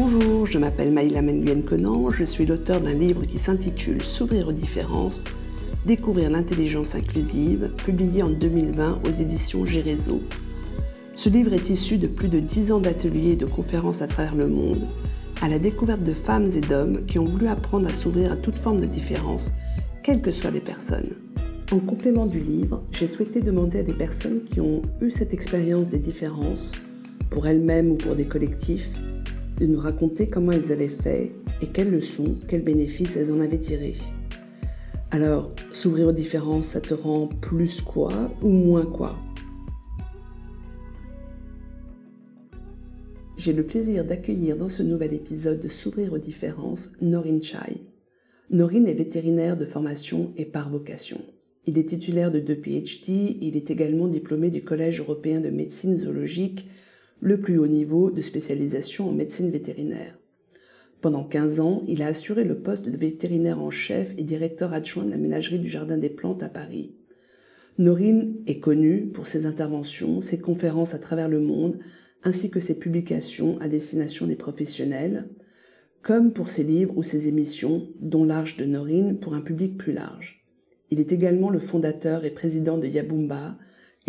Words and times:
Bonjour, 0.00 0.46
je 0.46 0.58
m'appelle 0.58 0.92
Maïla 0.92 1.22
Menguyen 1.22 1.60
Conan, 1.62 2.08
je 2.10 2.22
suis 2.22 2.46
l'auteur 2.46 2.80
d'un 2.80 2.92
livre 2.92 3.24
qui 3.24 3.36
s'intitule 3.36 4.00
S'ouvrir 4.00 4.46
aux 4.46 4.52
différences, 4.52 5.24
découvrir 5.86 6.30
l'intelligence 6.30 6.94
inclusive, 6.94 7.72
publié 7.84 8.22
en 8.22 8.30
2020 8.30 9.00
aux 9.04 9.20
éditions 9.20 9.66
Gérézo. 9.66 10.22
Ce 11.16 11.28
livre 11.28 11.52
est 11.52 11.68
issu 11.68 11.98
de 11.98 12.06
plus 12.06 12.28
de 12.28 12.38
10 12.38 12.70
ans 12.70 12.78
d'ateliers 12.78 13.32
et 13.32 13.36
de 13.36 13.44
conférences 13.44 14.00
à 14.00 14.06
travers 14.06 14.36
le 14.36 14.46
monde, 14.46 14.86
à 15.42 15.48
la 15.48 15.58
découverte 15.58 16.04
de 16.04 16.14
femmes 16.14 16.52
et 16.56 16.60
d'hommes 16.60 17.04
qui 17.06 17.18
ont 17.18 17.24
voulu 17.24 17.48
apprendre 17.48 17.88
à 17.88 17.96
s'ouvrir 17.96 18.30
à 18.30 18.36
toute 18.36 18.54
forme 18.54 18.80
de 18.80 18.86
différence, 18.86 19.52
quelles 20.04 20.22
que 20.22 20.30
soient 20.30 20.52
les 20.52 20.60
personnes. 20.60 21.16
En 21.72 21.80
complément 21.80 22.26
du 22.26 22.38
livre, 22.38 22.84
j'ai 22.92 23.08
souhaité 23.08 23.40
demander 23.40 23.80
à 23.80 23.82
des 23.82 23.94
personnes 23.94 24.44
qui 24.44 24.60
ont 24.60 24.80
eu 25.00 25.10
cette 25.10 25.34
expérience 25.34 25.88
des 25.88 25.98
différences, 25.98 26.76
pour 27.30 27.48
elles-mêmes 27.48 27.90
ou 27.90 27.96
pour 27.96 28.14
des 28.14 28.26
collectifs, 28.26 28.90
de 29.58 29.66
nous 29.66 29.80
raconter 29.80 30.28
comment 30.28 30.52
elles 30.52 30.72
avaient 30.72 30.88
fait 30.88 31.32
et 31.60 31.66
quelles 31.66 31.90
leçons, 31.90 32.36
quels 32.48 32.62
bénéfices 32.62 33.16
elles 33.16 33.32
en 33.32 33.40
avaient 33.40 33.58
tirés. 33.58 33.96
Alors, 35.10 35.52
s'ouvrir 35.72 36.08
aux 36.08 36.12
différences, 36.12 36.68
ça 36.68 36.80
te 36.80 36.94
rend 36.94 37.26
plus 37.26 37.80
quoi 37.80 38.12
ou 38.42 38.50
moins 38.50 38.86
quoi? 38.86 39.18
J'ai 43.36 43.52
le 43.52 43.64
plaisir 43.64 44.04
d'accueillir 44.04 44.56
dans 44.56 44.68
ce 44.68 44.82
nouvel 44.82 45.14
épisode 45.14 45.60
de 45.60 45.68
S'ouvrir 45.68 46.12
aux 46.12 46.18
différences 46.18 46.92
Norine 47.00 47.42
Chai. 47.42 47.84
Norine 48.50 48.88
est 48.88 48.94
vétérinaire 48.94 49.56
de 49.56 49.64
formation 49.64 50.32
et 50.36 50.44
par 50.44 50.70
vocation. 50.70 51.20
Il 51.66 51.78
est 51.78 51.88
titulaire 51.88 52.30
de 52.30 52.40
deux 52.40 52.56
PhD, 52.56 53.38
il 53.40 53.56
est 53.56 53.70
également 53.70 54.08
diplômé 54.08 54.50
du 54.50 54.62
Collège 54.62 55.00
européen 55.00 55.40
de 55.40 55.50
médecine 55.50 55.96
zoologique, 55.98 56.66
le 57.20 57.40
plus 57.40 57.58
haut 57.58 57.66
niveau 57.66 58.10
de 58.10 58.20
spécialisation 58.20 59.08
en 59.08 59.12
médecine 59.12 59.50
vétérinaire. 59.50 60.18
Pendant 61.00 61.24
15 61.24 61.60
ans, 61.60 61.84
il 61.86 62.02
a 62.02 62.08
assuré 62.08 62.44
le 62.44 62.60
poste 62.60 62.88
de 62.88 62.96
vétérinaire 62.96 63.60
en 63.60 63.70
chef 63.70 64.14
et 64.16 64.24
directeur 64.24 64.72
adjoint 64.72 65.04
de 65.04 65.10
la 65.10 65.16
ménagerie 65.16 65.58
du 65.58 65.68
Jardin 65.68 65.98
des 65.98 66.08
Plantes 66.08 66.42
à 66.42 66.48
Paris. 66.48 66.94
Norine 67.78 68.36
est 68.48 68.58
connue 68.58 69.06
pour 69.06 69.28
ses 69.28 69.46
interventions, 69.46 70.20
ses 70.20 70.38
conférences 70.38 70.94
à 70.94 70.98
travers 70.98 71.28
le 71.28 71.38
monde, 71.38 71.78
ainsi 72.24 72.50
que 72.50 72.58
ses 72.58 72.78
publications 72.78 73.60
à 73.60 73.68
destination 73.68 74.26
des 74.26 74.34
professionnels, 74.34 75.28
comme 76.02 76.32
pour 76.32 76.48
ses 76.48 76.64
livres 76.64 76.96
ou 76.96 77.04
ses 77.04 77.28
émissions, 77.28 77.88
dont 78.00 78.24
L'Arche 78.24 78.56
de 78.56 78.64
Norine 78.64 79.20
pour 79.20 79.34
un 79.34 79.40
public 79.40 79.76
plus 79.78 79.92
large. 79.92 80.44
Il 80.90 81.00
est 81.00 81.12
également 81.12 81.50
le 81.50 81.60
fondateur 81.60 82.24
et 82.24 82.30
président 82.30 82.78
de 82.78 82.86
Yabumba, 82.86 83.56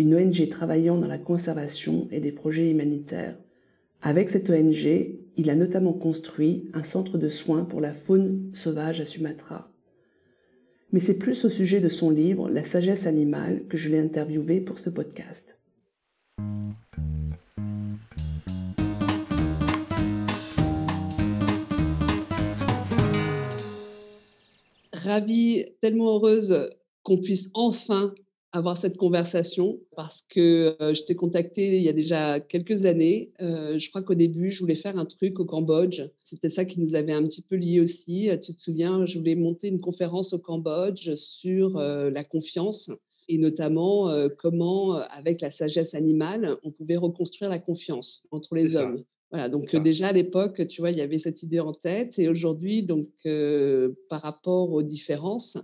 une 0.00 0.14
ONG 0.14 0.48
travaillant 0.48 0.96
dans 0.96 1.06
la 1.06 1.18
conservation 1.18 2.08
et 2.10 2.20
des 2.20 2.32
projets 2.32 2.70
humanitaires. 2.70 3.36
Avec 4.00 4.30
cette 4.30 4.48
ONG, 4.48 5.18
il 5.36 5.50
a 5.50 5.54
notamment 5.54 5.92
construit 5.92 6.68
un 6.72 6.82
centre 6.82 7.18
de 7.18 7.28
soins 7.28 7.64
pour 7.64 7.82
la 7.82 7.92
faune 7.92 8.48
sauvage 8.54 9.02
à 9.02 9.04
Sumatra. 9.04 9.70
Mais 10.92 11.00
c'est 11.00 11.18
plus 11.18 11.44
au 11.44 11.50
sujet 11.50 11.80
de 11.80 11.90
son 11.90 12.08
livre 12.08 12.48
La 12.48 12.64
sagesse 12.64 13.06
animale 13.06 13.66
que 13.68 13.76
je 13.76 13.90
l'ai 13.90 13.98
interviewé 13.98 14.62
pour 14.62 14.78
ce 14.78 14.88
podcast. 14.88 15.58
ravie, 24.92 25.66
tellement 25.80 26.16
heureuse 26.16 26.70
qu'on 27.02 27.18
puisse 27.18 27.50
enfin 27.54 28.14
avoir 28.52 28.76
cette 28.76 28.96
conversation 28.96 29.78
parce 29.94 30.22
que 30.28 30.76
euh, 30.80 30.94
je 30.94 31.04
t'ai 31.04 31.14
contacté 31.14 31.76
il 31.76 31.82
y 31.82 31.88
a 31.88 31.92
déjà 31.92 32.40
quelques 32.40 32.84
années. 32.84 33.32
Euh, 33.40 33.78
je 33.78 33.88
crois 33.90 34.02
qu'au 34.02 34.14
début, 34.14 34.50
je 34.50 34.60
voulais 34.60 34.76
faire 34.76 34.98
un 34.98 35.06
truc 35.06 35.38
au 35.38 35.44
Cambodge. 35.44 36.02
C'était 36.24 36.48
ça 36.48 36.64
qui 36.64 36.80
nous 36.80 36.94
avait 36.94 37.12
un 37.12 37.22
petit 37.22 37.42
peu 37.42 37.56
liés 37.56 37.80
aussi. 37.80 38.28
Tu 38.42 38.54
te 38.54 38.60
souviens, 38.60 39.06
je 39.06 39.18
voulais 39.18 39.36
monter 39.36 39.68
une 39.68 39.80
conférence 39.80 40.32
au 40.32 40.38
Cambodge 40.38 41.14
sur 41.14 41.76
euh, 41.76 42.10
la 42.10 42.24
confiance 42.24 42.90
et 43.28 43.38
notamment 43.38 44.10
comment, 44.38 44.94
avec 44.94 45.40
la 45.40 45.52
sagesse 45.52 45.94
animale, 45.94 46.56
on 46.64 46.72
pouvait 46.72 46.96
reconstruire 46.96 47.48
la 47.48 47.60
confiance 47.60 48.24
entre 48.32 48.56
les 48.56 48.76
hommes. 48.76 49.04
Voilà, 49.30 49.48
donc 49.48 49.76
déjà 49.76 50.08
à 50.08 50.12
l'époque, 50.12 50.66
tu 50.66 50.80
vois, 50.80 50.90
il 50.90 50.98
y 50.98 51.02
avait 51.02 51.18
cette 51.18 51.42
idée 51.42 51.60
en 51.60 51.72
tête. 51.72 52.18
Et 52.18 52.28
aujourd'hui, 52.28 52.82
donc 52.82 53.08
par 54.08 54.22
rapport 54.22 54.72
aux 54.72 54.82
différences, 54.82 55.56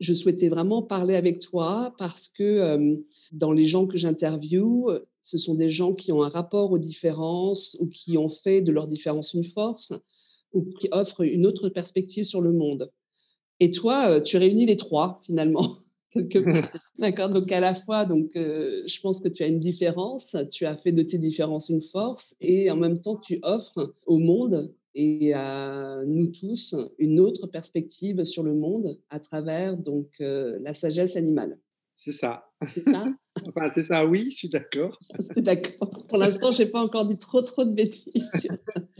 je 0.00 0.12
souhaitais 0.12 0.48
vraiment 0.48 0.82
parler 0.82 1.14
avec 1.14 1.38
toi 1.38 1.94
parce 1.98 2.28
que 2.28 3.00
dans 3.30 3.52
les 3.52 3.64
gens 3.64 3.86
que 3.86 3.96
j'interviewe, 3.96 5.04
ce 5.22 5.38
sont 5.38 5.54
des 5.54 5.70
gens 5.70 5.94
qui 5.94 6.10
ont 6.10 6.24
un 6.24 6.28
rapport 6.28 6.72
aux 6.72 6.78
différences 6.78 7.76
ou 7.78 7.86
qui 7.86 8.18
ont 8.18 8.28
fait 8.28 8.60
de 8.60 8.72
leurs 8.72 8.88
différences 8.88 9.34
une 9.34 9.44
force 9.44 9.92
ou 10.52 10.64
qui 10.64 10.88
offrent 10.90 11.20
une 11.20 11.46
autre 11.46 11.68
perspective 11.68 12.24
sur 12.24 12.40
le 12.40 12.52
monde. 12.52 12.90
Et 13.60 13.70
toi, 13.70 14.20
tu 14.20 14.36
réunis 14.36 14.66
les 14.66 14.76
trois 14.76 15.20
finalement 15.24 15.76
quelque 16.12 16.38
part. 16.60 16.80
D'accord. 16.98 17.30
Donc 17.30 17.50
à 17.52 17.60
la 17.60 17.74
fois, 17.74 18.04
donc 18.04 18.36
euh, 18.36 18.82
je 18.86 19.00
pense 19.00 19.20
que 19.20 19.28
tu 19.28 19.42
as 19.42 19.46
une 19.46 19.60
différence. 19.60 20.36
Tu 20.50 20.66
as 20.66 20.76
fait 20.76 20.92
de 20.92 21.02
tes 21.02 21.18
différences 21.18 21.68
une 21.68 21.82
force, 21.82 22.34
et 22.40 22.70
en 22.70 22.76
même 22.76 23.00
temps, 23.00 23.16
tu 23.16 23.38
offres 23.42 23.94
au 24.06 24.18
monde 24.18 24.72
et 24.94 25.32
à 25.32 26.02
nous 26.06 26.26
tous 26.26 26.74
une 26.98 27.18
autre 27.18 27.46
perspective 27.46 28.24
sur 28.24 28.42
le 28.42 28.54
monde 28.54 28.98
à 29.08 29.20
travers 29.20 29.76
donc 29.76 30.08
euh, 30.20 30.58
la 30.60 30.74
sagesse 30.74 31.16
animale. 31.16 31.58
C'est 31.96 32.12
ça. 32.12 32.50
C'est 32.74 32.82
ça? 32.82 33.06
enfin, 33.46 33.70
c'est 33.70 33.84
ça. 33.84 34.04
Oui, 34.06 34.30
je 34.30 34.36
suis 34.36 34.48
d'accord. 34.48 34.98
d'accord. 35.36 35.88
Pour 36.08 36.18
l'instant, 36.18 36.50
j'ai 36.50 36.66
pas 36.66 36.80
encore 36.80 37.06
dit 37.06 37.16
trop 37.16 37.42
trop 37.42 37.64
de 37.64 37.70
bêtises. 37.70 38.30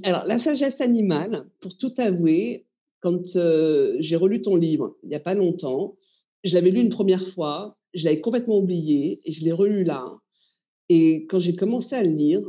Alors, 0.05 0.25
la 0.25 0.39
sagesse 0.39 0.81
animale, 0.81 1.47
pour 1.61 1.77
tout 1.77 1.93
avouer, 1.99 2.65
quand 3.01 3.35
euh, 3.37 3.97
j'ai 3.99 4.17
relu 4.17 4.41
ton 4.41 4.55
livre 4.55 4.97
il 5.03 5.09
n'y 5.09 5.17
a 5.17 5.21
pas 5.21 5.35
longtemps, 5.35 5.97
je 6.45 6.55
l'avais 6.55 6.71
lu 6.71 6.81
une 6.81 6.89
première 6.89 7.27
fois, 7.29 7.77
je 7.95 8.05
l'avais 8.05 8.21
complètement 8.21 8.59
oublié 8.59 9.21
et 9.25 9.33
je 9.33 9.45
l'ai 9.45 9.53
relu 9.53 9.85
là. 9.85 10.19
Et 10.89 11.27
quand 11.27 11.39
j'ai 11.39 11.55
commencé 11.55 11.95
à 11.95 12.03
le 12.03 12.11
lire, 12.11 12.43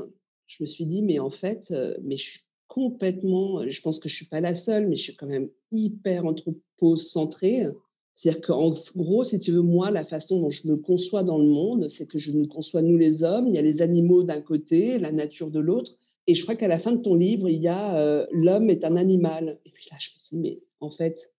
je 0.47 0.63
me 0.63 0.67
suis 0.67 0.85
dit, 0.85 1.01
mais 1.01 1.19
en 1.19 1.29
fait, 1.29 1.71
euh, 1.71 1.95
mais 2.03 2.17
je 2.17 2.23
suis 2.23 2.39
complètement, 2.67 3.67
je 3.67 3.81
pense 3.81 3.99
que 3.99 4.09
je 4.09 4.15
suis 4.15 4.25
pas 4.25 4.41
la 4.41 4.55
seule, 4.55 4.87
mais 4.87 4.95
je 4.95 5.03
suis 5.03 5.15
quand 5.15 5.27
même 5.27 5.49
hyper 5.71 6.25
anthropocentrée. 6.25 7.67
C'est-à-dire 8.15 8.41
qu'en 8.41 8.73
gros, 8.95 9.23
si 9.23 9.39
tu 9.39 9.51
veux, 9.51 9.61
moi, 9.61 9.91
la 9.91 10.05
façon 10.05 10.39
dont 10.39 10.49
je 10.49 10.67
me 10.67 10.77
conçois 10.77 11.23
dans 11.23 11.37
le 11.37 11.47
monde, 11.47 11.87
c'est 11.87 12.07
que 12.07 12.19
je 12.19 12.31
nous 12.31 12.47
conçois, 12.47 12.81
nous 12.81 12.97
les 12.97 13.23
hommes, 13.23 13.47
il 13.47 13.55
y 13.55 13.57
a 13.57 13.61
les 13.61 13.81
animaux 13.81 14.23
d'un 14.23 14.41
côté, 14.41 14.99
la 14.99 15.11
nature 15.11 15.49
de 15.49 15.59
l'autre. 15.59 15.93
Et 16.27 16.35
je 16.35 16.43
crois 16.43 16.55
qu'à 16.55 16.67
la 16.67 16.79
fin 16.79 16.91
de 16.91 17.01
ton 17.01 17.15
livre, 17.15 17.49
il 17.49 17.61
y 17.61 17.67
a 17.67 17.97
euh, 17.97 18.25
l'homme 18.31 18.69
est 18.69 18.85
un 18.85 18.95
animal. 18.95 19.59
Et 19.65 19.71
puis 19.71 19.85
là, 19.91 19.97
je 19.99 20.09
me 20.09 20.29
dis, 20.29 20.37
mais 20.37 20.63
en 20.79 20.89
fait, 20.89 21.33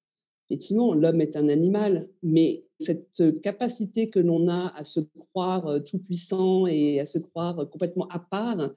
effectivement, 0.48 0.94
l'homme 0.94 1.20
est 1.20 1.36
un 1.36 1.48
animal, 1.48 2.08
mais 2.22 2.64
cette 2.80 3.40
capacité 3.42 4.10
que 4.10 4.18
l'on 4.18 4.48
a 4.48 4.72
à 4.76 4.84
se 4.84 5.00
croire 5.00 5.66
euh, 5.66 5.80
tout 5.80 5.98
puissant 5.98 6.66
et 6.66 7.00
à 7.00 7.06
se 7.06 7.18
croire 7.18 7.68
complètement 7.70 8.08
à 8.08 8.18
part 8.18 8.70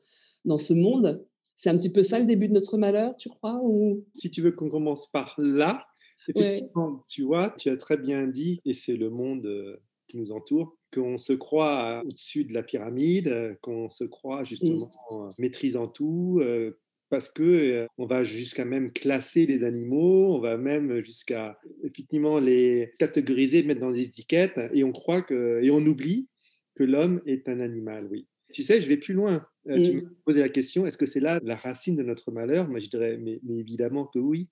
dans 0.45 0.57
ce 0.57 0.73
monde, 0.73 1.25
c'est 1.57 1.69
un 1.69 1.77
petit 1.77 1.89
peu 1.89 2.03
ça 2.03 2.19
le 2.19 2.25
début 2.25 2.47
de 2.47 2.53
notre 2.53 2.77
malheur, 2.77 3.17
tu 3.17 3.29
crois 3.29 3.59
ou... 3.63 4.05
Si 4.13 4.29
tu 4.29 4.41
veux 4.41 4.51
qu'on 4.51 4.69
commence 4.69 5.07
par 5.07 5.35
là, 5.37 5.87
effectivement, 6.27 7.03
tu 7.07 7.23
vois, 7.23 7.49
tu 7.57 7.69
as 7.69 7.77
très 7.77 7.97
bien 7.97 8.27
dit, 8.27 8.61
et 8.63 8.73
c'est 8.73 8.95
le 8.95 9.09
monde 9.09 9.45
euh, 9.45 9.77
qui 10.07 10.17
nous 10.17 10.31
entoure, 10.31 10.77
qu'on 10.93 11.17
se 11.17 11.33
croit 11.33 12.03
au-dessus 12.05 12.45
de 12.45 12.53
la 12.53 12.63
pyramide, 12.63 13.57
qu'on 13.61 13.89
se 13.89 14.03
croit 14.03 14.43
mmh. 14.43 14.45
justement 14.45 14.91
maîtrisant 15.37 15.87
tout, 15.87 16.39
euh, 16.41 16.79
parce 17.09 17.29
que 17.29 17.87
on 17.97 18.05
va 18.05 18.23
jusqu'à 18.23 18.65
même 18.65 18.91
classer 18.91 19.45
les 19.45 19.63
animaux, 19.63 20.35
on 20.35 20.39
va 20.39 20.57
même 20.57 21.03
jusqu'à 21.03 21.59
effectivement 21.83 22.39
les 22.39 22.91
catégoriser, 22.99 23.63
mettre 23.63 23.81
dans 23.81 23.91
des 23.91 24.01
étiquettes, 24.01 24.59
et 24.73 24.83
on 24.83 24.91
croit 24.91 25.21
que 25.21 25.59
et 25.63 25.71
on 25.71 25.79
oublie 25.85 26.27
que 26.75 26.83
l'homme 26.83 27.21
est 27.25 27.47
un 27.49 27.59
animal. 27.59 28.07
Oui. 28.11 28.27
Tu 28.53 28.63
sais, 28.63 28.81
je 28.81 28.87
vais 28.87 28.97
plus 28.97 29.13
loin. 29.13 29.45
Tu 29.65 29.93
me 29.93 30.15
posais 30.23 30.39
la 30.39 30.49
question, 30.49 30.85
est-ce 30.85 30.97
que 30.97 31.05
c'est 31.05 31.19
là 31.19 31.39
la 31.43 31.57
racine 31.57 31.97
de 31.97 32.03
notre 32.03 32.31
malheur? 32.31 32.69
Moi, 32.69 32.79
je 32.79 32.87
dirais, 32.87 33.17
mais, 33.17 33.41
évidemment 33.49 34.05
que 34.05 34.19
oui, 34.19 34.47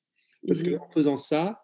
parce 0.46 0.62
mmh 0.62 0.78
qu'en 0.78 0.90
faisant 0.90 1.18
ça, 1.18 1.62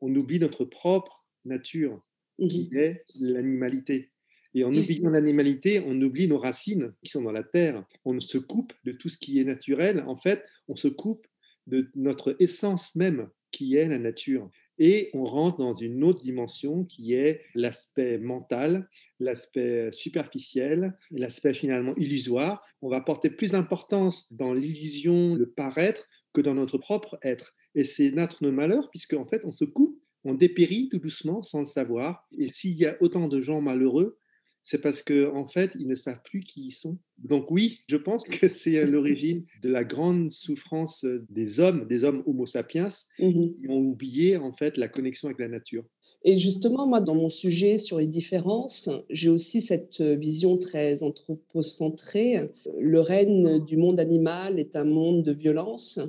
on 0.00 0.14
oublie 0.14 0.38
notre 0.38 0.64
propre 0.64 1.26
nature, 1.44 2.02
qui 2.38 2.70
mmh 2.72 2.76
est 2.76 3.04
l'animalité. 3.20 4.10
Et 4.54 4.64
en 4.64 4.74
oubliant 4.74 5.10
l'animalité, 5.10 5.82
on 5.84 6.00
oublie 6.00 6.28
nos 6.28 6.38
racines 6.38 6.92
qui 7.02 7.10
sont 7.10 7.22
dans 7.22 7.32
la 7.32 7.42
terre. 7.42 7.84
On 8.04 8.18
se 8.20 8.38
coupe 8.38 8.72
de 8.84 8.92
tout 8.92 9.08
ce 9.08 9.18
qui 9.18 9.40
est 9.40 9.44
naturel. 9.44 10.04
En 10.06 10.16
fait, 10.16 10.44
on 10.68 10.76
se 10.76 10.88
coupe 10.88 11.26
de 11.66 11.90
notre 11.94 12.36
essence 12.38 12.94
même, 12.94 13.28
qui 13.50 13.76
est 13.76 13.88
la 13.88 13.98
nature. 13.98 14.50
Et 14.78 15.10
on 15.14 15.24
rentre 15.24 15.58
dans 15.58 15.74
une 15.74 16.02
autre 16.02 16.22
dimension 16.22 16.84
qui 16.84 17.14
est 17.14 17.42
l'aspect 17.54 18.18
mental, 18.18 18.88
l'aspect 19.20 19.90
superficiel, 19.92 20.96
l'aspect 21.10 21.54
finalement 21.54 21.94
illusoire. 21.96 22.64
On 22.82 22.88
va 22.88 23.00
porter 23.00 23.30
plus 23.30 23.52
d'importance 23.52 24.32
dans 24.32 24.52
l'illusion, 24.52 25.34
le 25.34 25.48
paraître, 25.48 26.08
que 26.32 26.40
dans 26.40 26.54
notre 26.54 26.78
propre 26.78 27.18
être. 27.22 27.54
Et 27.76 27.84
c'est 27.84 28.10
notre 28.10 28.46
malheur, 28.48 28.90
puisque 28.90 29.14
en 29.14 29.24
fait, 29.24 29.44
on 29.44 29.52
se 29.52 29.64
coupe, 29.64 30.00
on 30.24 30.34
dépérit 30.34 30.88
tout 30.88 30.98
doucement 30.98 31.42
sans 31.42 31.60
le 31.60 31.66
savoir. 31.66 32.26
Et 32.36 32.48
s'il 32.48 32.74
y 32.74 32.86
a 32.86 32.96
autant 33.00 33.28
de 33.28 33.40
gens 33.40 33.60
malheureux, 33.60 34.18
c'est 34.64 34.80
parce 34.80 35.02
qu'en 35.02 35.36
en 35.36 35.46
fait, 35.46 35.70
ils 35.78 35.86
ne 35.86 35.94
savent 35.94 36.22
plus 36.24 36.40
qui 36.40 36.66
ils 36.66 36.72
sont. 36.72 36.98
Donc 37.18 37.50
oui, 37.50 37.80
je 37.86 37.96
pense 37.96 38.24
que 38.24 38.48
c'est 38.48 38.84
l'origine 38.86 39.44
de 39.62 39.68
la 39.68 39.84
grande 39.84 40.32
souffrance 40.32 41.06
des 41.28 41.60
hommes, 41.60 41.86
des 41.86 42.02
hommes 42.02 42.22
homo 42.26 42.46
sapiens, 42.46 42.88
mmh 43.18 43.30
qui 43.60 43.68
ont 43.68 43.78
oublié 43.78 44.36
en 44.36 44.52
fait 44.52 44.76
la 44.76 44.88
connexion 44.88 45.28
avec 45.28 45.38
la 45.38 45.48
nature. 45.48 45.84
Et 46.26 46.38
justement, 46.38 46.86
moi, 46.86 47.00
dans 47.00 47.14
mon 47.14 47.28
sujet 47.28 47.76
sur 47.76 47.98
les 47.98 48.06
différences, 48.06 48.88
j'ai 49.10 49.28
aussi 49.28 49.60
cette 49.60 50.00
vision 50.00 50.56
très 50.56 51.02
anthropocentrée. 51.02 52.48
Le 52.78 53.00
règne 53.00 53.62
du 53.62 53.76
monde 53.76 54.00
animal 54.00 54.58
est 54.58 54.74
un 54.74 54.84
monde 54.84 55.22
de 55.22 55.32
violence, 55.32 56.00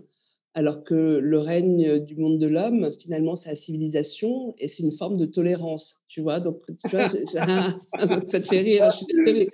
alors 0.56 0.86
que 0.86 1.20
le 1.22 1.38
règne 1.38 2.00
du 2.00 2.16
monde 2.16 2.40
de 2.40 2.48
l'homme, 2.48 2.90
finalement, 3.02 3.36
c'est 3.36 3.50
la 3.50 3.56
civilisation 3.56 4.56
et 4.58 4.70
c'est 4.70 4.84
une 4.84 4.94
forme 4.94 5.18
de 5.18 5.26
tolérance, 5.26 6.02
tu 6.08 6.22
vois? 6.22 6.40
Donc, 6.40 6.62
tu 6.90 6.96
vois, 6.96 7.10
ça, 7.26 8.40
te 8.40 8.40
fait 8.40 8.62
rire, 8.62 8.90
je 8.92 8.98
suis 8.98 9.06
désolée. 9.06 9.50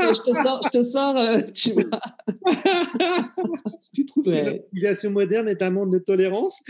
Je, 0.00 0.22
te 0.22 0.42
sors, 0.42 0.60
je 0.64 0.70
te 0.70 0.82
sors 0.82 1.16
euh, 1.18 1.40
tu 1.54 1.72
vois? 1.72 2.00
Tu 3.94 4.06
trouves 4.06 4.24
que 4.24 4.30
la 4.30 4.52
civilisation 4.52 5.10
moderne 5.10 5.48
est 5.50 5.60
un 5.60 5.70
monde 5.70 5.92
de 5.92 5.98
tolérance? 5.98 6.62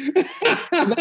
Bah 0.72 0.96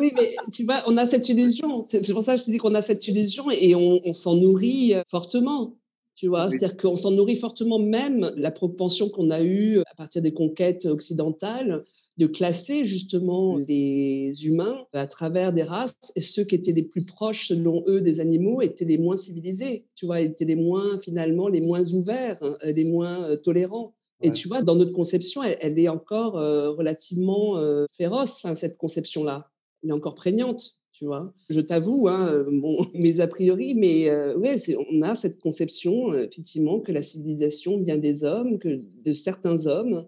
oui, 0.00 0.10
mais 0.16 0.34
tu 0.52 0.64
vois, 0.64 0.82
on 0.88 0.96
a 0.96 1.06
cette 1.06 1.28
illusion. 1.28 1.86
C'est 1.88 2.12
pour 2.12 2.24
ça 2.24 2.34
que 2.34 2.40
je 2.40 2.46
te 2.46 2.50
dis 2.50 2.58
qu'on 2.58 2.74
a 2.74 2.82
cette 2.82 3.06
illusion 3.06 3.48
et 3.52 3.76
on 3.76 4.12
s'en 4.12 4.34
nourrit 4.34 4.94
euh, 4.94 5.02
fortement. 5.08 5.76
Tu 6.16 6.28
vois, 6.28 6.48
c'est-à-dire 6.48 6.78
qu'on 6.78 6.96
s'en 6.96 7.10
nourrit 7.10 7.36
fortement 7.36 7.78
même 7.78 8.32
la 8.36 8.50
propension 8.50 9.10
qu'on 9.10 9.30
a 9.30 9.42
eue 9.42 9.80
à 9.80 9.94
partir 9.94 10.22
des 10.22 10.32
conquêtes 10.32 10.86
occidentales 10.86 11.84
de 12.16 12.26
classer 12.26 12.86
justement 12.86 13.56
les 13.56 14.46
humains 14.46 14.86
à 14.94 15.06
travers 15.06 15.52
des 15.52 15.62
races 15.62 15.94
et 16.14 16.22
ceux 16.22 16.44
qui 16.44 16.54
étaient 16.54 16.72
les 16.72 16.82
plus 16.82 17.04
proches 17.04 17.48
selon 17.48 17.84
eux 17.86 18.00
des 18.00 18.20
animaux 18.20 18.62
étaient 18.62 18.86
les 18.86 18.96
moins 18.96 19.18
civilisés, 19.18 19.84
tu 19.94 20.06
vois, 20.06 20.22
étaient 20.22 20.46
les 20.46 20.56
moins 20.56 20.98
finalement 21.00 21.48
les 21.48 21.60
moins 21.60 21.84
ouverts, 21.92 22.38
hein, 22.40 22.56
les 22.64 22.84
moins 22.84 23.24
euh, 23.24 23.36
tolérants. 23.36 23.94
Et 24.22 24.30
tu 24.30 24.48
vois, 24.48 24.62
dans 24.62 24.76
notre 24.76 24.94
conception, 24.94 25.42
elle, 25.42 25.78
est 25.78 25.88
encore 25.88 26.38
euh, 26.38 26.70
relativement 26.70 27.58
euh, 27.58 27.84
féroce, 27.98 28.40
cette 28.54 28.78
conception-là. 28.78 29.50
Elle 29.82 29.90
est 29.90 29.92
encore 29.92 30.14
prégnante 30.14 30.78
tu 30.98 31.04
vois. 31.04 31.34
Je 31.50 31.60
t'avoue, 31.60 32.08
hein, 32.08 32.28
euh, 32.32 32.44
bon, 32.50 32.86
mes 32.94 33.20
a 33.20 33.26
priori, 33.26 33.74
mais 33.74 34.08
euh, 34.08 34.36
ouais, 34.36 34.56
on 34.90 35.02
a 35.02 35.14
cette 35.14 35.40
conception, 35.40 36.12
euh, 36.12 36.24
effectivement, 36.24 36.80
que 36.80 36.92
la 36.92 37.02
civilisation 37.02 37.78
vient 37.78 37.98
des 37.98 38.24
hommes, 38.24 38.58
que 38.58 38.82
de 39.04 39.12
certains 39.12 39.66
hommes, 39.66 40.06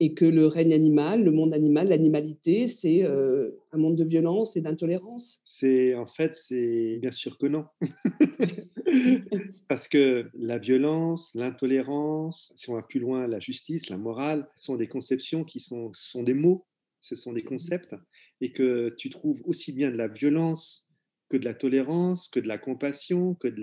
et 0.00 0.14
que 0.14 0.24
le 0.24 0.46
règne 0.46 0.72
animal, 0.72 1.24
le 1.24 1.32
monde 1.32 1.52
animal, 1.52 1.88
l'animalité, 1.88 2.68
c'est 2.68 3.02
un 3.02 3.78
monde 3.78 3.96
de 3.96 4.04
violence 4.04 4.56
et 4.56 4.60
d'intolérance. 4.60 5.40
C'est 5.42 5.96
en 5.96 6.06
fait, 6.06 6.36
c'est 6.36 6.98
bien 7.00 7.10
sûr 7.10 7.36
que 7.36 7.46
non, 7.46 7.64
parce 9.68 9.88
que 9.88 10.26
la 10.34 10.58
violence, 10.58 11.32
l'intolérance, 11.34 12.52
si 12.54 12.70
on 12.70 12.74
va 12.74 12.82
plus 12.82 13.00
loin, 13.00 13.26
la 13.26 13.40
justice, 13.40 13.90
la 13.90 13.98
morale, 13.98 14.48
sont 14.54 14.76
des 14.76 14.86
conceptions 14.86 15.42
qui 15.42 15.58
sont, 15.58 15.90
sont 15.94 16.22
des 16.22 16.34
mots, 16.34 16.64
ce 17.00 17.16
sont 17.16 17.32
des 17.32 17.42
mmh 17.42 17.46
concepts 17.46 17.96
et 18.40 18.52
que 18.52 18.94
tu 18.96 19.10
trouves 19.10 19.40
aussi 19.44 19.72
bien 19.72 19.90
de 19.90 19.96
la 19.96 20.08
violence 20.08 20.88
que 21.28 21.36
de 21.36 21.44
la 21.44 21.54
tolérance, 21.54 22.28
que 22.28 22.40
de 22.40 22.48
la 22.48 22.58
compassion, 22.58 23.34
que 23.34 23.48
de 23.48 23.62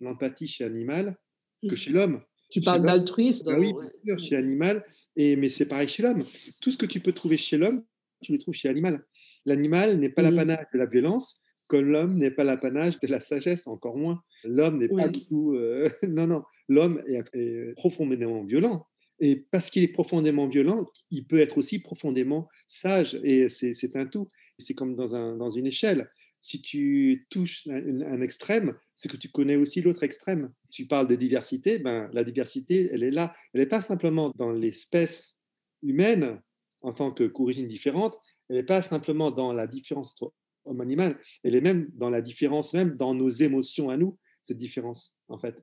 l'empathie 0.00 0.46
chez 0.46 0.64
l'animal, 0.64 1.16
que 1.62 1.72
mmh. 1.72 1.76
chez 1.76 1.90
l'homme. 1.90 2.22
Tu 2.50 2.60
parles 2.60 2.84
d'altruisme 2.84 3.46
ben 3.46 3.58
Oui, 3.58 3.72
bien 4.04 4.16
sûr, 4.16 4.28
chez 4.28 4.34
l'animal, 4.36 4.84
et, 5.16 5.36
mais 5.36 5.48
c'est 5.48 5.66
pareil 5.66 5.88
chez 5.88 6.02
l'homme. 6.02 6.24
Tout 6.60 6.70
ce 6.70 6.78
que 6.78 6.86
tu 6.86 7.00
peux 7.00 7.12
trouver 7.12 7.36
chez 7.36 7.56
l'homme, 7.56 7.84
tu 8.22 8.32
le 8.32 8.38
trouves 8.38 8.54
chez 8.54 8.68
l'animal. 8.68 9.04
L'animal 9.44 9.98
n'est 9.98 10.10
pas 10.10 10.22
mmh. 10.22 10.34
l'apanage 10.34 10.66
de 10.72 10.78
la 10.78 10.86
violence, 10.86 11.40
comme 11.66 11.86
l'homme 11.86 12.16
n'est 12.16 12.30
pas 12.30 12.44
l'apanage 12.44 12.98
de 13.00 13.06
la 13.08 13.20
sagesse, 13.20 13.66
encore 13.66 13.96
moins. 13.96 14.22
L'homme 14.44 14.78
n'est 14.78 14.88
pas 14.88 15.08
du 15.08 15.24
tout... 15.26 15.54
Euh, 15.54 15.88
non, 16.08 16.26
non, 16.26 16.42
l'homme 16.68 17.02
est 17.06 17.74
profondément 17.74 18.44
violent. 18.44 18.86
Et 19.20 19.36
parce 19.36 19.70
qu'il 19.70 19.82
est 19.82 19.88
profondément 19.88 20.46
violent, 20.46 20.86
il 21.10 21.26
peut 21.26 21.38
être 21.38 21.58
aussi 21.58 21.78
profondément 21.78 22.48
sage. 22.66 23.18
Et 23.22 23.48
c'est 23.48 23.96
un 23.96 24.06
tout. 24.06 24.28
C'est 24.58 24.74
comme 24.74 24.94
dans, 24.94 25.14
un, 25.14 25.36
dans, 25.36 25.50
une 25.50 25.66
échelle. 25.66 26.10
Si 26.40 26.62
tu 26.62 27.26
touches 27.30 27.66
un, 27.66 28.20
extrême, 28.20 28.74
c'est 28.94 29.10
que 29.10 29.16
tu 29.16 29.30
connais 29.30 29.56
aussi 29.56 29.82
l'autre 29.82 30.02
extrême. 30.02 30.52
Tu 30.70 30.86
parles 30.86 31.08
de 31.08 31.16
diversité, 31.16 31.78
ben, 31.78 32.08
la 32.12 32.24
diversité, 32.24 32.88
elle 32.92 33.02
est 33.02 33.10
là. 33.10 33.34
Elle 33.52 33.60
n'est 33.60 33.66
pas 33.66 33.82
simplement 33.82 34.32
dans 34.36 34.52
l'espèce 34.52 35.38
humaine 35.82 36.40
en 36.82 36.92
tant 36.92 37.10
qu'origine 37.10 37.66
différente, 37.66 38.18
elle 38.48 38.56
n'est 38.56 38.62
pas 38.62 38.82
simplement 38.82 39.30
dans 39.30 39.52
la 39.52 39.66
différence 39.66 40.10
entre 40.10 40.32
homme-animal, 40.64 41.18
elle 41.42 41.54
est 41.54 41.60
même 41.60 41.88
dans 41.94 42.10
la 42.10 42.20
différence, 42.20 42.74
même 42.74 42.96
dans 42.96 43.14
nos 43.14 43.28
émotions 43.28 43.90
à 43.90 43.96
nous, 43.96 44.18
cette 44.40 44.56
différence, 44.56 45.14
en 45.28 45.38
fait. 45.38 45.62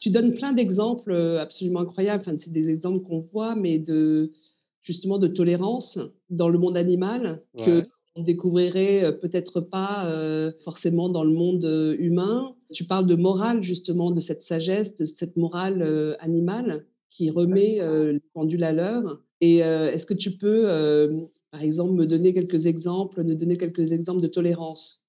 Tu 0.00 0.08
donnes 0.08 0.32
plein 0.32 0.54
d'exemples 0.54 1.12
euh, 1.12 1.40
absolument 1.40 1.80
incroyables. 1.80 2.22
Enfin, 2.26 2.36
c'est 2.38 2.52
des 2.52 2.70
exemples 2.70 3.04
qu'on 3.04 3.20
voit, 3.20 3.54
mais 3.54 3.78
de 3.78 4.32
justement 4.82 5.18
de 5.18 5.28
tolérance 5.28 5.98
dans 6.30 6.48
le 6.48 6.58
monde 6.58 6.76
animal 6.76 7.42
que 7.54 7.84
on 8.16 8.22
découvrirait 8.22 9.04
euh, 9.04 9.12
peut-être 9.12 9.60
pas 9.60 10.06
euh, 10.06 10.52
forcément 10.64 11.10
dans 11.10 11.22
le 11.22 11.32
monde 11.32 11.96
humain. 11.98 12.56
Tu 12.72 12.84
parles 12.84 13.06
de 13.06 13.14
morale 13.14 13.62
justement, 13.62 14.10
de 14.10 14.20
cette 14.20 14.40
sagesse, 14.40 14.96
de 14.96 15.04
cette 15.04 15.36
morale 15.36 16.16
animale 16.18 16.86
qui 17.10 17.28
remet 17.28 17.78
le 17.80 18.20
pendule 18.32 18.64
à 18.64 18.72
l'heure. 18.72 19.20
Et 19.40 19.56
est-ce 19.58 20.06
que 20.06 20.14
tu 20.14 20.36
peux, 20.36 20.64
par 21.50 21.62
exemple, 21.62 21.94
me 21.94 22.06
donner 22.06 22.32
quelques 22.32 22.66
exemples, 22.66 23.24
nous 23.24 23.34
donner 23.34 23.58
quelques 23.58 23.90
exemples 23.90 24.22
de 24.22 24.28
tolérance? 24.28 24.99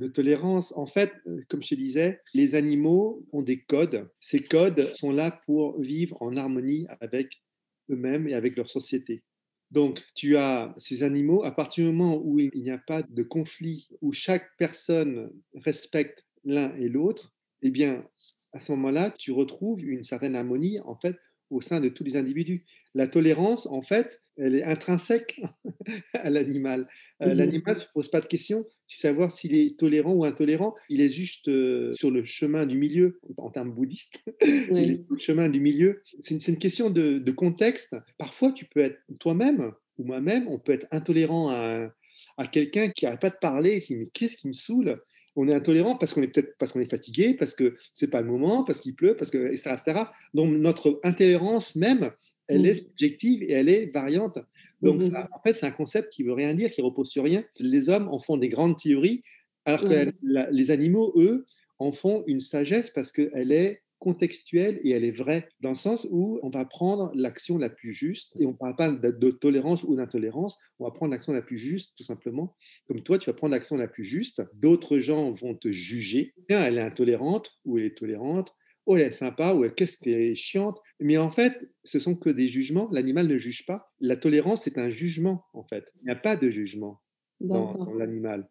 De 0.00 0.08
tolérance. 0.08 0.76
En 0.76 0.86
fait, 0.86 1.12
euh, 1.26 1.42
comme 1.48 1.62
je 1.62 1.74
disais, 1.74 2.20
les 2.34 2.54
animaux 2.54 3.24
ont 3.32 3.42
des 3.42 3.60
codes. 3.60 4.08
Ces 4.20 4.40
codes 4.40 4.92
sont 4.94 5.12
là 5.12 5.40
pour 5.46 5.80
vivre 5.80 6.16
en 6.20 6.36
harmonie 6.36 6.86
avec 7.00 7.42
eux-mêmes 7.90 8.26
et 8.26 8.34
avec 8.34 8.56
leur 8.56 8.68
société. 8.68 9.22
Donc, 9.70 10.02
tu 10.14 10.36
as 10.36 10.74
ces 10.78 11.04
animaux, 11.04 11.44
à 11.44 11.52
partir 11.52 11.84
du 11.84 11.92
moment 11.92 12.20
où 12.24 12.40
il 12.40 12.50
n'y 12.54 12.70
a 12.70 12.78
pas 12.78 13.02
de 13.02 13.22
conflit, 13.22 13.88
où 14.00 14.12
chaque 14.12 14.48
personne 14.58 15.30
respecte 15.54 16.24
l'un 16.44 16.74
et 16.76 16.88
l'autre, 16.88 17.32
eh 17.62 17.70
bien, 17.70 18.04
à 18.52 18.58
ce 18.58 18.72
moment-là, 18.72 19.14
tu 19.16 19.30
retrouves 19.30 19.84
une 19.84 20.02
certaine 20.02 20.34
harmonie, 20.34 20.80
en 20.80 20.96
fait, 20.96 21.16
au 21.50 21.60
sein 21.60 21.78
de 21.78 21.88
tous 21.88 22.02
les 22.02 22.16
individus. 22.16 22.64
La 22.94 23.06
tolérance, 23.06 23.66
en 23.66 23.82
fait, 23.82 24.22
elle 24.36 24.56
est 24.56 24.64
intrinsèque 24.64 25.40
à 26.14 26.30
l'animal. 26.30 26.88
Euh, 27.22 27.34
mmh 27.34 27.36
l'animal 27.36 27.74
ne 27.76 27.80
se 27.80 27.86
pose 27.92 28.10
pas 28.10 28.20
de 28.20 28.26
question 28.26 28.66
si 28.86 28.98
savoir 28.98 29.30
s'il 29.30 29.54
est 29.54 29.78
tolérant 29.78 30.12
ou 30.12 30.24
intolérant. 30.24 30.74
Il 30.88 31.00
est 31.00 31.10
juste 31.10 31.48
euh, 31.48 31.94
sur 31.94 32.10
le 32.10 32.24
chemin 32.24 32.66
du 32.66 32.78
milieu, 32.78 33.20
en 33.36 33.50
termes 33.50 33.72
bouddhistes. 33.72 34.18
il 34.42 34.90
est 34.90 35.04
sur 35.04 35.14
le 35.14 35.18
chemin 35.18 35.48
du 35.48 35.60
milieu. 35.60 36.02
C'est 36.18 36.34
une, 36.34 36.54
une, 36.54 36.58
question 36.58 36.90
de, 36.90 37.18
de, 37.18 37.32
contexte. 37.32 37.96
Parfois, 38.18 38.52
tu 38.52 38.64
peux 38.64 38.80
être 38.80 38.98
toi-même 39.20 39.72
ou 39.98 40.04
moi-même, 40.04 40.48
on 40.48 40.58
peut 40.58 40.72
être 40.72 40.86
intolérant 40.90 41.50
à, 41.50 41.92
à 42.36 42.46
quelqu'un 42.46 42.88
qui 42.88 43.04
n'arrête 43.04 43.20
pas 43.20 43.30
de 43.30 43.38
parler. 43.40 43.78
Et 43.90 43.96
mais 43.96 44.08
qu'est-ce 44.12 44.36
qui 44.36 44.48
me 44.48 44.52
saoule? 44.52 45.00
On 45.36 45.46
est 45.48 45.54
intolérant 45.54 45.94
parce 45.94 46.12
qu'on 46.12 46.22
est 46.22 46.28
peut-être 46.28 46.56
parce 46.58 46.72
qu'on 46.72 46.80
est 46.80 46.90
fatigué, 46.90 47.34
parce 47.34 47.54
que 47.54 47.76
c'est 47.94 48.10
pas 48.10 48.20
le 48.20 48.26
moment, 48.26 48.64
parce 48.64 48.80
qu'il 48.80 48.94
pleut, 48.96 49.16
parce 49.16 49.30
que 49.30 49.38
etc., 49.52 49.76
etc. 49.78 50.04
Donc 50.34 50.52
notre 50.56 51.00
intolérance 51.04 51.76
même, 51.76 52.10
elle 52.50 52.66
est 52.66 52.72
mmh. 52.72 52.84
subjective 52.84 53.42
et 53.42 53.52
elle 53.52 53.68
est 53.68 53.86
variante. 53.92 54.38
Donc 54.82 55.02
mmh 55.02 55.16
en 55.32 55.40
fait, 55.42 55.54
c'est 55.54 55.66
un 55.66 55.70
concept 55.70 56.12
qui 56.12 56.22
veut 56.22 56.32
rien 56.32 56.54
dire, 56.54 56.70
qui 56.70 56.80
repose 56.80 57.08
sur 57.08 57.24
rien. 57.24 57.44
Les 57.58 57.88
hommes 57.88 58.08
en 58.08 58.18
font 58.18 58.36
des 58.36 58.48
grandes 58.48 58.78
théories, 58.78 59.22
alors 59.64 59.82
que 59.82 60.12
les 60.22 60.70
animaux, 60.70 61.12
eux, 61.16 61.46
en 61.78 61.92
font 61.92 62.24
une 62.26 62.40
sagesse 62.40 62.90
parce 62.90 63.12
qu'elle 63.12 63.52
est 63.52 63.82
contextuelle 64.00 64.80
et 64.82 64.90
elle 64.90 65.04
est 65.04 65.16
vraie, 65.16 65.48
dans 65.60 65.68
le 65.68 65.74
sens 65.74 66.08
où 66.10 66.40
on 66.42 66.50
va 66.50 66.64
prendre 66.64 67.12
l'action 67.14 67.58
la 67.58 67.68
plus 67.68 67.92
juste, 67.92 68.32
et 68.40 68.46
on 68.46 68.52
ne 68.52 68.56
parle 68.56 68.74
pas 68.74 68.90
de, 68.90 69.30
tolérance 69.30 69.84
ou 69.84 69.94
d'intolérance, 69.94 70.58
on 70.78 70.84
va 70.84 70.90
prendre 70.90 71.12
l'action 71.12 71.32
la 71.32 71.42
plus 71.42 71.58
juste, 71.58 71.92
tout 71.96 72.02
simplement. 72.02 72.56
Comme 72.88 73.02
toi, 73.02 73.18
tu 73.18 73.28
vas 73.28 73.34
prendre 73.34 73.52
l'action 73.52 73.76
la 73.76 73.88
plus 73.88 74.04
juste, 74.04 74.42
d'autres 74.54 74.98
gens 74.98 75.30
vont 75.32 75.54
te 75.54 75.70
juger, 75.70 76.34
elle 76.48 76.78
est 76.78 76.82
intolérante 76.82 77.52
ou 77.66 77.78
elle 77.78 77.84
est 77.84 77.96
tolérante, 77.96 78.54
oh, 78.86 78.96
elle 78.96 79.08
est 79.08 79.10
sympa, 79.10 79.54
ou 79.54 79.68
qu'est-ce 79.70 79.96
qu'elle 79.96 80.20
est 80.20 80.34
chiante. 80.34 80.78
Mais 80.98 81.16
en 81.16 81.30
fait, 81.30 81.70
ce 81.84 81.98
sont 81.98 82.14
que 82.14 82.30
des 82.30 82.48
jugements, 82.48 82.88
l'animal 82.92 83.26
ne 83.28 83.38
juge 83.38 83.66
pas. 83.66 83.92
La 84.00 84.16
tolérance, 84.16 84.62
c'est 84.62 84.78
un 84.78 84.90
jugement, 84.90 85.44
en 85.54 85.64
fait. 85.64 85.84
Il 86.02 86.06
n'y 86.06 86.12
a 86.12 86.16
pas 86.16 86.36
de 86.36 86.50
jugement 86.50 87.00
dans, 87.40 87.74
dans 87.74 87.94
l'animal. 87.94 88.48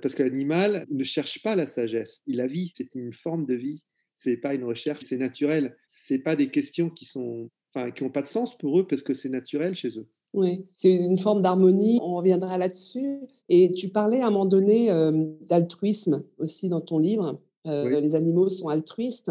Parce 0.00 0.14
que 0.14 0.22
l'animal 0.22 0.86
ne 0.90 1.04
cherche 1.04 1.42
pas 1.42 1.56
la 1.56 1.66
sagesse, 1.66 2.22
il 2.26 2.36
la 2.36 2.46
vit, 2.46 2.72
c'est 2.74 2.94
une 2.94 3.12
forme 3.12 3.46
de 3.46 3.54
vie 3.54 3.82
c'est 4.22 4.36
pas 4.36 4.54
une 4.54 4.64
recherche, 4.64 5.02
c'est 5.02 5.18
naturel. 5.18 5.76
C'est 5.86 6.20
pas 6.20 6.36
des 6.36 6.48
questions 6.48 6.90
qui 6.90 7.04
sont, 7.04 7.50
enfin, 7.74 7.90
qui 7.90 8.04
n'ont 8.04 8.10
pas 8.10 8.22
de 8.22 8.28
sens 8.28 8.56
pour 8.56 8.78
eux 8.78 8.86
parce 8.86 9.02
que 9.02 9.14
c'est 9.14 9.28
naturel 9.28 9.74
chez 9.74 9.98
eux. 9.98 10.08
Oui, 10.32 10.64
c'est 10.72 10.92
une 10.92 11.18
forme 11.18 11.42
d'harmonie. 11.42 11.98
On 12.00 12.16
reviendra 12.16 12.56
là-dessus. 12.56 13.18
Et 13.48 13.72
tu 13.72 13.88
parlais 13.88 14.20
à 14.20 14.28
un 14.28 14.30
moment 14.30 14.46
donné 14.46 14.90
euh, 14.90 15.26
d'altruisme 15.42 16.24
aussi 16.38 16.68
dans 16.68 16.80
ton 16.80 16.98
livre. 16.98 17.40
Euh, 17.66 18.00
les 18.00 18.14
animaux 18.14 18.48
sont 18.48 18.68
altruistes. 18.68 19.30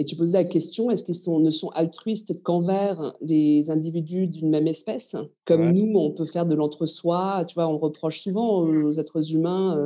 Et 0.00 0.04
tu 0.06 0.16
posais 0.16 0.38
la 0.38 0.44
question 0.44 0.90
est-ce 0.90 1.04
qu'ils 1.04 1.42
ne 1.42 1.50
sont 1.50 1.68
altruistes 1.74 2.42
qu'envers 2.42 3.14
les 3.20 3.68
individus 3.68 4.28
d'une 4.28 4.48
même 4.48 4.66
espèce? 4.66 5.14
Comme 5.44 5.72
nous, 5.72 5.92
on 5.94 6.10
peut 6.12 6.24
faire 6.24 6.46
de 6.46 6.54
l'entre-soi. 6.54 7.44
Tu 7.46 7.52
vois, 7.52 7.68
on 7.68 7.76
reproche 7.76 8.22
souvent 8.22 8.60
aux 8.60 8.92
êtres 8.94 9.34
humains. 9.34 9.76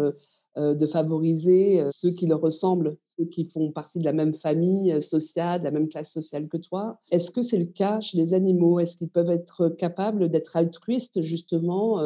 Euh, 0.56 0.76
de 0.76 0.86
favoriser 0.86 1.84
ceux 1.90 2.12
qui 2.12 2.28
leur 2.28 2.40
ressemblent, 2.40 2.96
ceux 3.18 3.24
qui 3.24 3.44
font 3.44 3.72
partie 3.72 3.98
de 3.98 4.04
la 4.04 4.12
même 4.12 4.34
famille 4.34 5.02
sociale, 5.02 5.58
de 5.58 5.64
la 5.64 5.72
même 5.72 5.88
classe 5.88 6.12
sociale 6.12 6.46
que 6.46 6.58
toi. 6.58 7.00
Est-ce 7.10 7.32
que 7.32 7.42
c'est 7.42 7.58
le 7.58 7.64
cas 7.64 8.00
chez 8.00 8.16
les 8.16 8.34
animaux? 8.34 8.78
Est-ce 8.78 8.96
qu'ils 8.96 9.08
peuvent 9.08 9.32
être 9.32 9.68
capables 9.68 10.28
d'être 10.28 10.54
altruistes 10.54 11.22
justement 11.22 12.00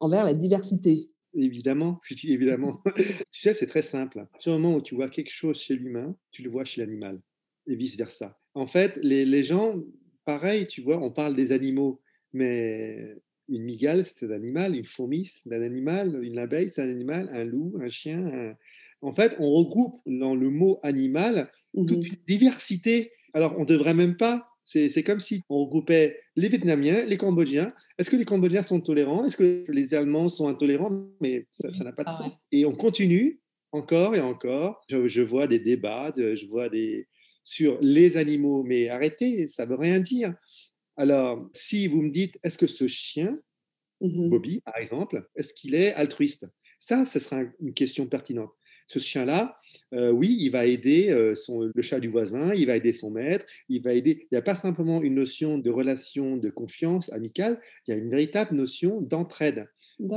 envers 0.00 0.24
la 0.24 0.32
diversité? 0.32 1.10
Évidemment, 1.36 2.00
je 2.04 2.14
dis 2.14 2.32
évidemment. 2.32 2.82
tu 2.96 3.40
sais, 3.40 3.54
c'est 3.54 3.66
très 3.66 3.82
simple. 3.82 4.26
Sur 4.38 4.52
le 4.52 4.58
moment 4.58 4.76
où 4.76 4.82
tu 4.82 4.94
vois 4.94 5.08
quelque 5.08 5.30
chose 5.30 5.60
chez 5.60 5.74
l'humain, 5.74 6.16
tu 6.30 6.42
le 6.42 6.50
vois 6.50 6.64
chez 6.64 6.80
l'animal, 6.80 7.20
et 7.66 7.76
vice-versa. 7.76 8.38
En 8.54 8.66
fait, 8.66 8.98
les, 9.02 9.24
les, 9.24 9.42
gens, 9.42 9.76
pareil, 10.24 10.66
tu 10.66 10.80
vois, 10.80 10.98
on 10.98 11.10
parle 11.10 11.36
des 11.36 11.52
animaux, 11.52 12.00
mais 12.32 13.16
une 13.48 13.62
migale, 13.62 14.04
c'est 14.04 14.24
un 14.24 14.30
animal, 14.30 14.76
une 14.76 14.84
fourmi, 14.84 15.26
c'est 15.26 15.54
un 15.54 15.62
animal, 15.62 16.22
une 16.22 16.38
abeille, 16.38 16.70
c'est 16.74 16.82
un 16.82 16.88
animal, 16.88 17.28
un 17.32 17.44
loup, 17.44 17.76
un 17.80 17.88
chien. 17.88 18.56
En 19.02 19.12
fait, 19.12 19.36
on 19.38 19.50
regroupe 19.50 20.00
dans 20.06 20.34
le 20.34 20.50
mot 20.50 20.80
animal 20.82 21.50
toute 21.74 21.90
mmh 21.90 22.06
une 22.06 22.16
diversité. 22.26 23.12
Alors, 23.34 23.54
on 23.58 23.60
ne 23.60 23.66
devrait 23.66 23.94
même 23.94 24.16
pas. 24.16 24.48
C'est 24.68 25.04
comme 25.04 25.20
si 25.20 25.44
on 25.48 25.64
regroupait 25.64 26.18
les 26.34 26.48
Vietnamiens, 26.48 27.04
les 27.04 27.16
Cambodgiens. 27.16 27.72
Est-ce 27.98 28.10
que 28.10 28.16
les 28.16 28.24
Cambodgiens 28.24 28.62
sont 28.62 28.80
tolérants? 28.80 29.24
Est-ce 29.24 29.36
que 29.36 29.64
les 29.68 29.94
Allemands 29.94 30.28
sont 30.28 30.48
intolérants? 30.48 31.08
Mais 31.20 31.46
ça 31.52 31.84
n'a 31.84 31.92
pas 31.92 32.02
de 32.02 32.10
sens. 32.10 32.32
Et 32.50 32.66
on 32.66 32.74
continue 32.74 33.40
encore 33.70 34.16
et 34.16 34.20
encore. 34.20 34.82
Je, 34.90 35.06
je, 35.06 35.22
vois 35.22 35.46
des 35.46 35.60
débats, 35.60 36.12
je 36.16 36.46
vois 36.48 36.68
des 36.68 37.06
sur 37.44 37.78
les 37.80 38.16
animaux, 38.16 38.64
mais 38.64 38.88
arrêtez, 38.88 39.46
ça 39.46 39.66
veut 39.66 39.76
rien 39.76 40.00
dire. 40.00 40.34
Alors, 40.96 41.48
si 41.54 41.86
vous 41.86 42.02
me 42.02 42.10
dites, 42.10 42.36
est-ce 42.42 42.58
que 42.58 42.66
ce 42.66 42.88
chien, 42.88 43.38
mmh 44.00 44.28
Bobby 44.28 44.60
par 44.62 44.76
exemple, 44.78 45.28
est-ce 45.36 45.54
qu'il 45.54 45.76
est 45.76 45.94
altruiste? 45.94 46.46
Ça, 46.80 47.06
ce 47.06 47.20
sera 47.20 47.42
une 47.60 47.72
question 47.72 48.06
pertinente. 48.06 48.50
Ce 48.86 48.98
chien-là, 48.98 49.58
euh, 49.94 50.10
oui, 50.10 50.36
il 50.40 50.50
va 50.50 50.64
aider 50.66 51.10
euh, 51.10 51.34
son, 51.34 51.70
le 51.74 51.82
chat 51.82 52.00
du 52.00 52.08
voisin, 52.08 52.54
il 52.54 52.66
va 52.66 52.76
aider 52.76 52.92
son 52.92 53.10
maître, 53.10 53.44
il 53.68 53.82
va 53.82 53.94
aider. 53.94 54.20
Il 54.22 54.28
n'y 54.32 54.38
a 54.38 54.42
pas 54.42 54.54
simplement 54.54 55.02
une 55.02 55.14
notion 55.14 55.58
de 55.58 55.70
relation 55.70 56.36
de 56.36 56.50
confiance 56.50 57.10
amicale, 57.12 57.60
il 57.86 57.90
y 57.90 57.94
a 57.94 57.96
une 57.96 58.10
véritable 58.10 58.54
notion 58.54 59.00
d'entraide. 59.00 59.68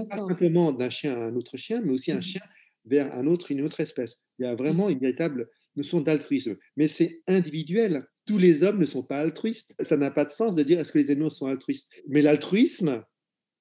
Pas 0.10 0.18
simplement 0.18 0.72
d'un 0.72 0.90
chien 0.90 1.14
à 1.14 1.26
un 1.26 1.36
autre 1.36 1.58
chien, 1.58 1.82
mais 1.84 1.92
aussi 1.92 2.12
un 2.12 2.18
mmh 2.18 2.22
chien 2.22 2.42
vers 2.86 3.14
un 3.14 3.28
autre, 3.28 3.52
une 3.52 3.62
autre 3.62 3.80
espèce. 3.82 4.24
Il 4.40 4.46
y 4.46 4.48
a 4.48 4.56
vraiment 4.56 4.90
une 4.90 5.00
véritable 5.00 5.50
notion 5.76 6.02
d'altruisme. 6.02 6.56
Mais 6.76 6.88
c'est 6.88 7.22
individuel 7.28 8.06
tous 8.30 8.38
les 8.38 8.62
hommes 8.62 8.78
ne 8.78 8.86
sont 8.86 9.02
pas 9.02 9.18
altruistes. 9.18 9.74
Ça 9.82 9.98
n'a 9.98 10.12
pas 10.12 10.24
de 10.24 10.30
sens 10.30 10.54
de 10.54 10.62
dire 10.62 10.80
est-ce 10.80 10.92
que 10.92 11.00
les 11.00 11.10
animaux 11.10 11.32
sont 11.32 11.48
altruistes? 11.48 11.90
Mais 12.08 12.22
l'altruisme 12.22 13.04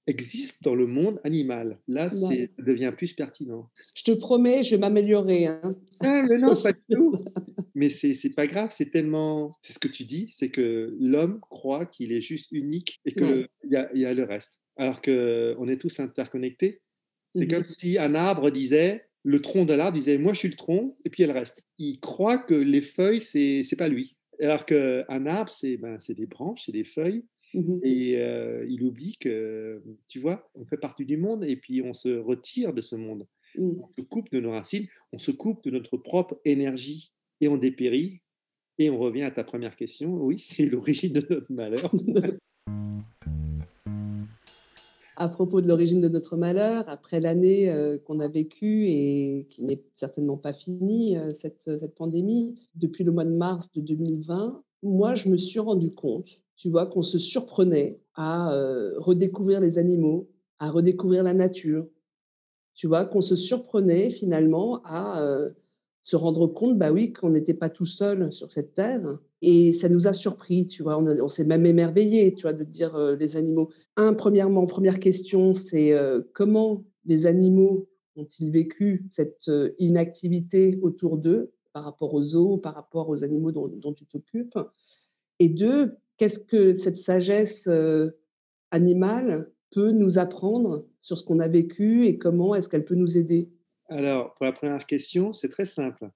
existe 0.08 0.64
dans 0.64 0.74
le 0.74 0.86
monde 0.86 1.20
animal. 1.22 1.78
Là, 1.86 2.10
ça 2.10 2.30
devient 2.58 2.92
plus 2.96 3.12
pertinent. 3.12 3.70
Je 3.94 4.02
te 4.04 4.12
promets, 4.12 4.64
je 4.64 4.70
vais 4.70 4.80
m'améliorer. 4.80 5.46
Hein. 5.46 5.76
Ah, 6.00 6.24
mais 6.28 6.38
non, 6.38 6.60
pas 6.60 6.72
du 6.72 6.80
tout. 6.90 7.24
Mais 7.74 7.90
c'est 7.90 8.34
pas 8.34 8.48
grave, 8.48 8.70
c'est 8.72 8.90
tellement. 8.90 9.52
C'est 9.62 9.72
ce 9.72 9.78
que 9.78 9.86
tu 9.86 10.04
dis, 10.04 10.28
c'est 10.32 10.48
que 10.48 10.96
l'homme 10.98 11.38
croit 11.38 11.86
qu'il 11.86 12.10
est 12.10 12.20
juste 12.20 12.50
unique 12.50 13.00
et 13.04 13.12
qu'il 13.12 13.46
y, 13.70 13.76
a, 13.76 13.88
y 13.94 14.04
a 14.04 14.12
le 14.14 14.24
reste. 14.24 14.60
Alors 14.76 15.00
qu'on 15.00 15.68
est 15.68 15.80
tous 15.80 16.00
interconnectés. 16.00 16.82
C'est 17.36 17.44
mmh 17.44 17.48
comme 17.48 17.64
si 17.64 17.98
un 17.98 18.16
arbre 18.16 18.50
disait 18.50 19.04
le 19.22 19.40
tronc 19.40 19.64
de 19.64 19.74
l'arbre 19.74 19.92
disait 19.92 20.18
moi 20.18 20.32
je 20.32 20.38
suis 20.38 20.48
le 20.48 20.56
tronc 20.56 20.96
et 21.04 21.10
puis 21.10 21.22
il 21.22 21.30
reste. 21.30 21.62
Il 21.78 22.00
croit 22.00 22.38
que 22.38 22.54
les 22.54 22.82
feuilles 22.82 23.20
c'est 23.20 23.62
c'est 23.62 23.76
pas 23.76 23.88
lui. 23.88 24.16
Alors 24.40 24.64
qu'un 24.64 25.26
arbre, 25.26 25.50
c'est 25.50 25.76
ben, 25.76 25.98
des 26.08 26.26
branches, 26.26 26.64
c'est 26.66 26.72
des 26.72 26.84
feuilles. 26.84 27.24
Mmh 27.54 27.78
et 27.82 28.18
euh, 28.18 28.66
il 28.68 28.82
oublie 28.82 29.16
que, 29.18 29.82
tu 30.06 30.20
vois, 30.20 30.50
on 30.54 30.66
fait 30.66 30.76
partie 30.76 31.06
du 31.06 31.16
monde 31.16 31.44
et 31.44 31.56
puis 31.56 31.80
on 31.82 31.94
se 31.94 32.18
retire 32.18 32.74
de 32.74 32.82
ce 32.82 32.94
monde. 32.94 33.26
Mmh. 33.56 33.70
On 33.80 33.88
se 33.96 34.02
coupe 34.02 34.30
de 34.30 34.40
nos 34.40 34.50
racines, 34.50 34.86
on 35.12 35.18
se 35.18 35.30
coupe 35.30 35.64
de 35.64 35.70
notre 35.70 35.96
propre 35.96 36.40
énergie 36.44 37.12
et 37.40 37.48
on 37.48 37.56
dépérit. 37.56 38.20
Et 38.80 38.90
on 38.90 38.98
revient 38.98 39.22
à 39.22 39.30
ta 39.30 39.42
première 39.44 39.76
question. 39.76 40.14
Oui, 40.22 40.38
c'est 40.38 40.66
l'origine 40.66 41.12
de 41.12 41.26
notre 41.28 41.52
malheur. 41.52 41.92
à 45.18 45.28
propos 45.28 45.60
de 45.60 45.66
l'origine 45.66 46.00
de 46.00 46.08
notre 46.08 46.36
malheur, 46.36 46.88
après 46.88 47.18
l'année 47.18 47.68
euh, 47.70 47.98
qu'on 47.98 48.20
a 48.20 48.28
vécue 48.28 48.86
et 48.86 49.46
qui 49.50 49.64
n'est 49.64 49.82
certainement 49.96 50.36
pas 50.36 50.54
finie, 50.54 51.18
euh, 51.18 51.34
cette, 51.34 51.64
cette, 51.64 51.96
pandémie, 51.96 52.54
depuis 52.76 53.02
le 53.02 53.10
mois 53.10 53.24
de 53.24 53.34
mars 53.34 53.68
de 53.74 53.80
2020, 53.80 54.62
moi, 54.84 55.16
je 55.16 55.28
me 55.28 55.36
suis 55.36 55.58
rendu 55.58 55.90
compte, 55.90 56.40
tu 56.58 56.68
vois, 56.68 56.84
qu'on 56.84 57.02
se 57.02 57.18
surprenait 57.18 57.98
à 58.14 58.52
euh, 58.52 58.92
redécouvrir 58.98 59.60
les 59.60 59.78
animaux, 59.78 60.28
à 60.58 60.70
redécouvrir 60.70 61.22
la 61.22 61.32
nature, 61.32 61.86
tu 62.74 62.86
vois, 62.86 63.06
qu'on 63.06 63.22
se 63.22 63.36
surprenait 63.36 64.10
finalement 64.10 64.82
à 64.84 65.50
se 66.08 66.16
rendre 66.16 66.46
compte, 66.46 66.78
bah 66.78 66.90
oui, 66.90 67.12
qu'on 67.12 67.28
n'était 67.28 67.52
pas 67.52 67.68
tout 67.68 67.84
seul 67.84 68.32
sur 68.32 68.50
cette 68.50 68.74
terre. 68.74 69.18
Et 69.42 69.72
ça 69.72 69.90
nous 69.90 70.08
a 70.08 70.14
surpris, 70.14 70.66
tu 70.66 70.82
vois. 70.82 70.98
On, 70.98 71.28
s'est 71.28 71.44
même 71.44 71.66
émerveillé, 71.66 72.32
tu 72.32 72.42
vois, 72.42 72.54
de 72.54 72.64
dire 72.64 72.96
euh, 72.96 73.14
les 73.14 73.36
animaux. 73.36 73.68
Un, 73.96 74.14
premièrement, 74.14 74.66
première 74.66 75.00
question, 75.00 75.52
c'est 75.52 75.92
euh, 75.92 76.22
comment 76.32 76.82
les 77.04 77.26
animaux 77.26 77.90
ont-ils 78.16 78.50
vécu 78.50 79.04
cette 79.12 79.48
euh, 79.48 79.74
inactivité 79.78 80.78
autour 80.80 81.18
d'eux 81.18 81.52
par 81.74 81.84
rapport 81.84 82.14
aux 82.14 82.22
zoos, 82.22 82.56
par 82.56 82.74
rapport 82.74 83.10
aux 83.10 83.22
animaux 83.22 83.52
dont 83.52 83.92
tu 83.92 84.06
t'occupes? 84.06 84.58
Et 85.38 85.50
deux, 85.50 85.94
qu'est-ce 86.18 86.38
que 86.38 86.74
cette 86.74 86.98
sagesse 86.98 87.68
animale 88.70 89.50
peut 89.70 89.92
nous 89.92 90.18
apprendre 90.18 90.86
sur 91.00 91.18
ce 91.18 91.24
qu'on 91.24 91.40
a 91.40 91.48
vécu 91.48 92.06
et 92.06 92.18
comment 92.18 92.54
est-ce 92.54 92.68
qu'elle 92.68 92.84
peut 92.84 92.94
nous 92.94 93.16
aider? 93.16 93.50
Alors, 93.88 94.34
pour 94.34 94.44
la 94.44 94.52
première 94.52 94.86
question, 94.86 95.32
c'est 95.32 95.48
très 95.48 95.64
simple. 95.64 96.10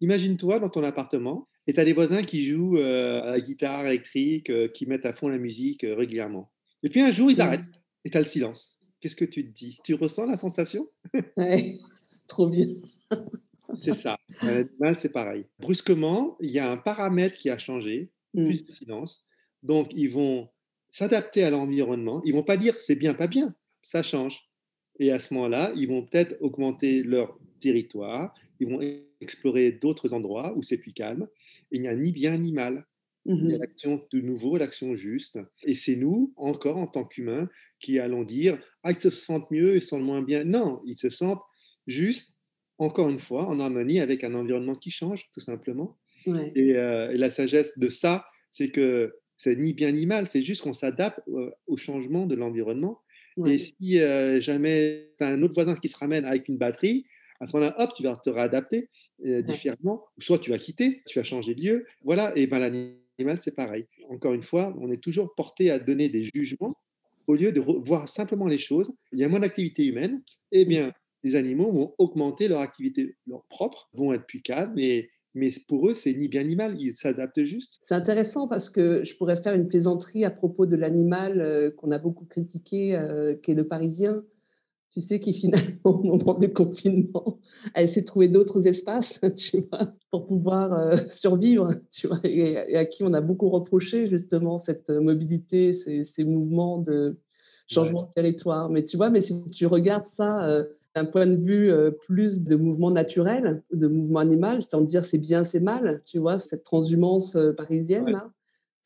Imagine-toi 0.00 0.58
dans 0.58 0.70
ton 0.70 0.82
appartement 0.82 1.48
et 1.66 1.72
tu 1.72 1.80
as 1.80 1.84
des 1.84 1.92
voisins 1.92 2.22
qui 2.22 2.44
jouent 2.44 2.78
euh, 2.78 3.22
à 3.22 3.30
la 3.32 3.40
guitare 3.40 3.86
électrique, 3.86 4.50
euh, 4.50 4.68
qui 4.68 4.86
mettent 4.86 5.04
à 5.04 5.12
fond 5.12 5.28
la 5.28 5.38
musique 5.38 5.84
euh, 5.84 5.94
régulièrement. 5.94 6.50
Et 6.82 6.88
puis 6.88 7.00
un 7.00 7.10
jour, 7.10 7.30
ils 7.30 7.40
arrêtent 7.40 7.64
et 8.04 8.10
tu 8.10 8.16
as 8.16 8.20
le 8.20 8.26
silence. 8.26 8.78
Qu'est-ce 9.00 9.16
que 9.16 9.26
tu 9.26 9.46
te 9.46 9.52
dis? 9.52 9.78
Tu 9.84 9.94
ressens 9.94 10.26
la 10.26 10.36
sensation? 10.36 10.88
Ouais, 11.36 11.76
trop 12.26 12.48
bien. 12.48 12.66
c'est 13.74 13.94
ça. 13.94 14.16
L'animal, 14.42 14.98
c'est 14.98 15.12
pareil. 15.12 15.46
Brusquement, 15.58 16.36
il 16.40 16.50
y 16.50 16.58
a 16.58 16.70
un 16.70 16.78
paramètre 16.78 17.36
qui 17.36 17.50
a 17.50 17.58
changé, 17.58 18.10
mmh. 18.34 18.44
plus 18.44 18.64
de 18.64 18.70
silence. 18.70 19.26
Donc, 19.62 19.90
ils 19.94 20.10
vont 20.10 20.48
s'adapter 20.90 21.44
à 21.44 21.50
l'environnement. 21.50 22.20
Ils 22.24 22.32
vont 22.32 22.42
pas 22.42 22.56
dire 22.56 22.74
c'est 22.76 22.96
bien, 22.96 23.14
pas 23.14 23.26
bien. 23.26 23.54
Ça 23.82 24.02
change. 24.02 24.50
Et 24.98 25.10
à 25.10 25.18
ce 25.18 25.32
moment-là, 25.34 25.72
ils 25.76 25.88
vont 25.88 26.04
peut-être 26.04 26.36
augmenter 26.40 27.02
leur 27.02 27.38
territoire, 27.60 28.34
ils 28.58 28.68
vont 28.68 28.80
explorer 29.20 29.72
d'autres 29.72 30.12
endroits 30.12 30.52
où 30.56 30.62
c'est 30.62 30.76
plus 30.76 30.92
calme. 30.92 31.28
Et 31.72 31.76
il 31.76 31.82
n'y 31.82 31.88
a 31.88 31.94
ni 31.94 32.12
bien 32.12 32.36
ni 32.38 32.52
mal. 32.52 32.86
Il 33.26 33.50
y 33.50 33.52
a 33.52 33.56
mmh 33.56 33.60
l'action 33.60 34.06
de 34.12 34.20
nouveau, 34.20 34.56
l'action 34.56 34.94
juste. 34.94 35.38
Et 35.64 35.74
c'est 35.74 35.96
nous, 35.96 36.32
encore 36.36 36.78
en 36.78 36.86
tant 36.86 37.04
qu'humains, 37.04 37.50
qui 37.78 37.98
allons 37.98 38.24
dire 38.24 38.58
Ah, 38.82 38.92
ils 38.92 39.00
se 39.00 39.10
sentent 39.10 39.50
mieux, 39.50 39.76
ils 39.76 39.82
se 39.82 39.88
sentent 39.88 40.02
moins 40.02 40.22
bien. 40.22 40.44
Non, 40.44 40.80
ils 40.86 40.98
se 40.98 41.10
sentent 41.10 41.42
juste, 41.86 42.34
encore 42.78 43.10
une 43.10 43.18
fois, 43.18 43.46
en 43.46 43.60
harmonie 43.60 44.00
avec 44.00 44.24
un 44.24 44.34
environnement 44.34 44.74
qui 44.74 44.90
change, 44.90 45.28
tout 45.32 45.40
simplement. 45.40 45.98
Et, 46.26 46.76
euh, 46.76 47.12
et, 47.12 47.16
la 47.16 47.30
sagesse 47.30 47.78
de 47.78 47.88
ça, 47.88 48.26
c'est 48.50 48.70
que 48.70 49.14
c'est 49.40 49.56
ni 49.56 49.72
bien 49.72 49.90
ni 49.90 50.04
mal, 50.04 50.26
c'est 50.26 50.42
juste 50.42 50.60
qu'on 50.60 50.74
s'adapte 50.74 51.20
euh, 51.28 51.50
au 51.66 51.78
changement 51.78 52.26
de 52.26 52.34
l'environnement 52.34 53.00
et 53.46 53.58
si 53.58 53.98
jamais 54.40 55.12
tu 55.18 55.24
as 55.24 55.28
un 55.28 55.42
autre 55.42 55.54
voisin 55.54 55.74
qui 55.74 55.88
se 55.88 55.96
ramène 55.96 56.24
avec 56.24 56.48
une 56.48 56.58
batterie, 56.58 57.06
à 57.40 57.46
ce 57.46 57.56
moment-là, 57.56 57.74
hop, 57.78 57.92
tu 57.94 58.02
vas 58.02 58.16
te 58.16 58.28
réadapter 58.28 58.90
différemment. 59.18 60.04
Ou 60.18 60.20
soit 60.20 60.38
tu 60.38 60.50
vas 60.50 60.58
quitter, 60.58 61.02
tu 61.06 61.18
vas 61.18 61.24
changer 61.24 61.54
de 61.54 61.62
lieu. 61.62 61.86
Voilà, 62.04 62.32
et 62.36 62.46
ben 62.46 62.58
l'animal, 62.58 63.40
c'est 63.40 63.54
pareil. 63.54 63.86
Encore 64.10 64.34
une 64.34 64.42
fois, 64.42 64.74
on 64.78 64.90
est 64.90 65.02
toujours 65.02 65.34
porté 65.34 65.70
à 65.70 65.78
donner 65.78 66.08
des 66.08 66.24
jugements 66.34 66.76
au 67.26 67.34
lieu 67.34 67.52
de 67.52 67.60
voir 67.60 68.08
simplement 68.08 68.46
les 68.46 68.58
choses. 68.58 68.92
Il 69.12 69.18
y 69.18 69.24
a 69.24 69.28
moins 69.28 69.40
d'activité 69.40 69.86
humaine, 69.86 70.22
eh 70.52 70.64
bien, 70.64 70.92
les 71.22 71.36
animaux 71.36 71.70
vont 71.70 71.94
augmenter 71.98 72.48
leur 72.48 72.60
activité 72.60 73.16
leur 73.26 73.44
propre, 73.44 73.88
vont 73.92 74.12
être 74.12 74.26
plus 74.26 74.42
calmes 74.42 74.78
et 74.78 75.10
mais 75.34 75.50
pour 75.68 75.88
eux, 75.88 75.94
c'est 75.94 76.12
ni 76.12 76.28
bien 76.28 76.42
ni 76.42 76.56
mal, 76.56 76.76
ils 76.76 76.92
s'adaptent 76.92 77.44
juste. 77.44 77.78
C'est 77.82 77.94
intéressant 77.94 78.48
parce 78.48 78.68
que 78.68 79.04
je 79.04 79.16
pourrais 79.16 79.36
faire 79.36 79.54
une 79.54 79.68
plaisanterie 79.68 80.24
à 80.24 80.30
propos 80.30 80.66
de 80.66 80.76
l'animal 80.76 81.40
euh, 81.40 81.70
qu'on 81.70 81.92
a 81.92 81.98
beaucoup 81.98 82.24
critiqué, 82.24 82.96
euh, 82.96 83.36
qui 83.36 83.52
est 83.52 83.54
le 83.54 83.66
parisien. 83.66 84.24
Tu 84.90 85.00
sais, 85.00 85.20
qui 85.20 85.32
finalement, 85.32 85.78
au 85.84 86.02
moment 86.02 86.34
du 86.34 86.52
confinement, 86.52 87.38
a 87.74 87.82
essayé 87.82 88.00
de 88.02 88.06
trouver 88.06 88.26
d'autres 88.26 88.66
espaces, 88.66 89.20
tu 89.36 89.60
vois, 89.70 89.94
pour 90.10 90.26
pouvoir 90.26 90.72
euh, 90.72 90.96
survivre, 91.08 91.74
tu 91.92 92.08
vois, 92.08 92.20
et, 92.24 92.76
à 92.76 92.84
qui 92.84 93.04
on 93.04 93.14
a 93.14 93.20
beaucoup 93.20 93.50
reproché 93.50 94.08
justement 94.08 94.58
cette 94.58 94.90
mobilité, 94.90 95.74
ces, 95.74 96.04
ces 96.04 96.24
mouvements 96.24 96.78
de 96.78 97.20
changement 97.68 98.02
de 98.02 98.12
territoire. 98.12 98.68
Mais 98.68 98.84
tu 98.84 98.96
vois, 98.96 99.10
mais 99.10 99.20
si 99.20 99.48
tu 99.50 99.66
regardes 99.66 100.08
ça 100.08 100.64
d'un 100.94 101.04
point 101.04 101.26
de 101.26 101.36
vue 101.36 101.72
plus 102.06 102.42
de 102.42 102.56
mouvement 102.56 102.90
naturel, 102.90 103.62
de 103.72 103.86
mouvement 103.86 104.20
animal, 104.20 104.60
c'est-à-dire 104.60 105.04
c'est 105.04 105.18
bien, 105.18 105.44
c'est 105.44 105.60
mal, 105.60 106.02
tu 106.04 106.18
vois, 106.18 106.38
cette 106.38 106.64
transhumance 106.64 107.36
parisienne 107.56 108.10
là. 108.10 108.30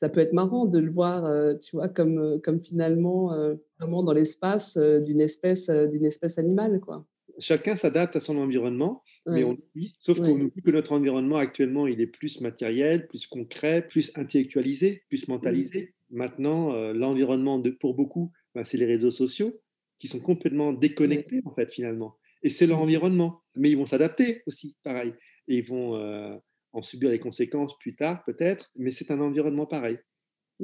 Ça 0.01 0.09
peut 0.09 0.21
être 0.21 0.33
marrant 0.33 0.67
de 0.67 0.79
le 0.79 0.91
voir, 0.91 1.31
tu 1.59 1.77
vois, 1.77 1.89
comme, 1.89 2.41
comme 2.43 2.61
finalement 2.61 3.33
vraiment 3.79 4.03
dans 4.03 4.13
l'espace 4.13 4.77
d'une 4.77 5.21
espèce, 5.21 5.71
d'une 5.71 6.05
espèce 6.05 6.37
animale, 6.37 6.81
quoi. 6.81 7.07
chacun 7.39 7.77
s'adapte 7.77 8.17
à 8.17 8.21
son 8.21 8.37
environnement, 8.37 9.03
mais 9.27 9.45
on 9.45 9.53
oublie, 9.53 9.95
sauf 10.01 10.19
qu'on 10.19 10.41
oublie 10.41 10.63
que 10.63 10.71
notre 10.71 10.93
environnement 10.93 11.37
actuellement, 11.37 11.87
il 11.87 12.01
est 12.01 12.07
plus 12.07 12.41
matériel, 12.41 13.07
plus 13.07 13.27
concret, 13.27 13.87
plus 13.87 14.13
intellectualisé, 14.17 15.03
plus 15.09 15.29
mentalisé. 15.29 15.95
Maintenant, 16.11 16.75
euh, 16.75 16.93
l'environnement 16.93 17.63
pour 17.81 17.95
beaucoup, 17.95 18.31
ben, 18.55 18.63
c'est 18.63 18.77
les 18.77 18.87
réseaux 18.87 19.11
sociaux 19.11 19.59
qui 19.99 20.09
sont 20.09 20.21
complètement 20.21 20.73
déconnectés, 20.73 21.41
en 21.45 21.55
fait, 21.55 21.71
finalement. 21.71 22.17
Et 22.43 22.51
c'est 22.51 22.67
leur 22.67 22.81
environnement. 22.81 23.43
Mais 23.55 23.71
ils 23.71 23.77
vont 23.77 23.87
s'adapter 23.87 24.43
aussi, 24.47 24.77
pareil. 24.83 25.15
Et 25.49 25.59
ils 25.59 25.67
vont 25.67 25.97
euh, 25.97 26.37
en 26.73 26.83
subir 26.83 27.11
les 27.11 27.19
conséquences 27.19 27.79
plus 27.79 27.95
tard, 27.95 28.25
peut-être, 28.25 28.71
mais 28.77 28.91
c'est 28.91 29.11
un 29.11 29.21
environnement 29.21 29.67
pareil. 29.67 29.99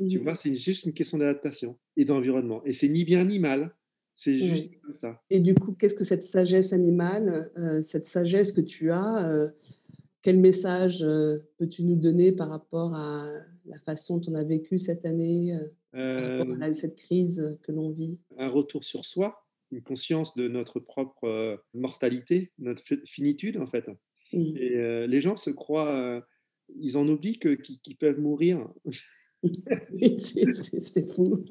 Tu 0.08 0.18
mmh. 0.18 0.22
vois, 0.22 0.36
c'est 0.36 0.54
juste 0.54 0.84
une 0.84 0.92
question 0.92 1.18
d'adaptation 1.18 1.78
et 1.96 2.04
d'environnement. 2.04 2.62
Et 2.64 2.72
c'est 2.72 2.88
ni 2.88 3.04
bien 3.04 3.24
ni 3.24 3.38
mal. 3.38 3.74
C'est 4.14 4.36
juste 4.36 4.70
ça. 4.90 5.22
Et 5.30 5.40
du 5.40 5.54
coup, 5.54 5.72
qu'est-ce 5.72 5.94
que 5.94 6.04
cette 6.04 6.24
sagesse 6.24 6.74
animale, 6.74 7.50
euh, 7.56 7.80
cette 7.80 8.06
sagesse 8.06 8.52
que 8.52 8.60
tu 8.60 8.90
as, 8.90 9.26
euh, 9.26 9.48
quel 10.22 10.38
message 10.38 11.02
euh, 11.02 11.38
peux-tu 11.58 11.82
nous 11.84 11.96
donner 11.96 12.32
par 12.32 12.48
rapport 12.48 12.94
à 12.94 13.30
la 13.66 13.78
façon 13.80 14.18
dont 14.18 14.32
on 14.32 14.34
a 14.34 14.44
vécu 14.44 14.78
cette 14.78 15.04
année, 15.04 15.58
par 15.92 16.38
rapport 16.38 16.62
à 16.62 16.74
cette 16.74 16.96
crise 16.96 17.58
que 17.62 17.72
l'on 17.72 17.90
vit? 17.90 18.18
Un 18.38 18.48
retour 18.48 18.84
sur 18.84 19.04
soi, 19.04 19.46
une 19.70 19.82
conscience 19.82 20.34
de 20.34 20.48
notre 20.48 20.80
propre 20.80 21.62
mortalité, 21.74 22.52
notre 22.58 22.82
finitude 23.06 23.58
en 23.58 23.66
fait. 23.66 23.86
Mmh. 24.32 24.56
Et 24.56 25.06
les 25.06 25.20
gens 25.20 25.36
se 25.36 25.50
croient, 25.50 26.24
ils 26.78 26.96
en 26.96 27.08
oublient 27.08 27.38
qu'ils 27.38 27.96
peuvent 27.96 28.20
mourir. 28.20 28.66
C'était 30.18 31.06
fou. 31.14 31.44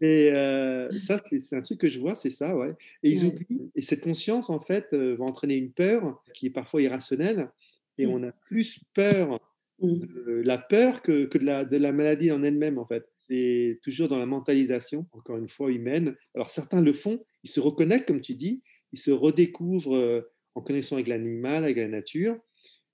Et 0.00 0.30
euh, 0.32 0.96
ça, 0.98 1.20
c'est 1.30 1.56
un 1.56 1.62
truc 1.62 1.80
que 1.80 1.88
je 1.88 2.00
vois, 2.00 2.14
c'est 2.14 2.30
ça, 2.30 2.56
ouais. 2.56 2.74
Et 3.02 3.12
ils 3.12 3.24
oublient. 3.24 3.70
Et 3.74 3.82
cette 3.82 4.00
conscience, 4.00 4.50
en 4.50 4.60
fait, 4.60 4.86
euh, 4.92 5.16
va 5.16 5.24
entraîner 5.24 5.54
une 5.54 5.70
peur 5.70 6.22
qui 6.34 6.46
est 6.46 6.50
parfois 6.50 6.82
irrationnelle. 6.82 7.50
Et 7.98 8.06
mmh. 8.06 8.10
on 8.10 8.22
a 8.24 8.32
plus 8.32 8.80
peur 8.94 9.40
mmh. 9.80 9.98
de 9.98 10.42
la 10.44 10.58
peur 10.58 11.02
que, 11.02 11.24
que 11.26 11.38
de, 11.38 11.44
la, 11.44 11.64
de 11.64 11.76
la 11.76 11.92
maladie 11.92 12.30
en 12.32 12.42
elle-même, 12.42 12.78
en 12.78 12.86
fait. 12.86 13.04
C'est 13.28 13.80
toujours 13.82 14.08
dans 14.08 14.18
la 14.18 14.26
mentalisation, 14.26 15.06
encore 15.12 15.36
une 15.36 15.48
fois, 15.48 15.72
humaine. 15.72 16.14
Alors 16.34 16.50
certains 16.50 16.80
le 16.80 16.92
font, 16.92 17.24
ils 17.42 17.50
se 17.50 17.60
reconnectent, 17.60 18.06
comme 18.06 18.20
tu 18.20 18.34
dis, 18.34 18.62
ils 18.92 18.98
se 18.98 19.10
redécouvrent 19.10 19.96
euh, 19.96 20.20
en 20.54 20.62
connexion 20.62 20.96
avec 20.96 21.08
l'animal, 21.08 21.64
avec 21.64 21.76
la 21.76 21.88
nature. 21.88 22.38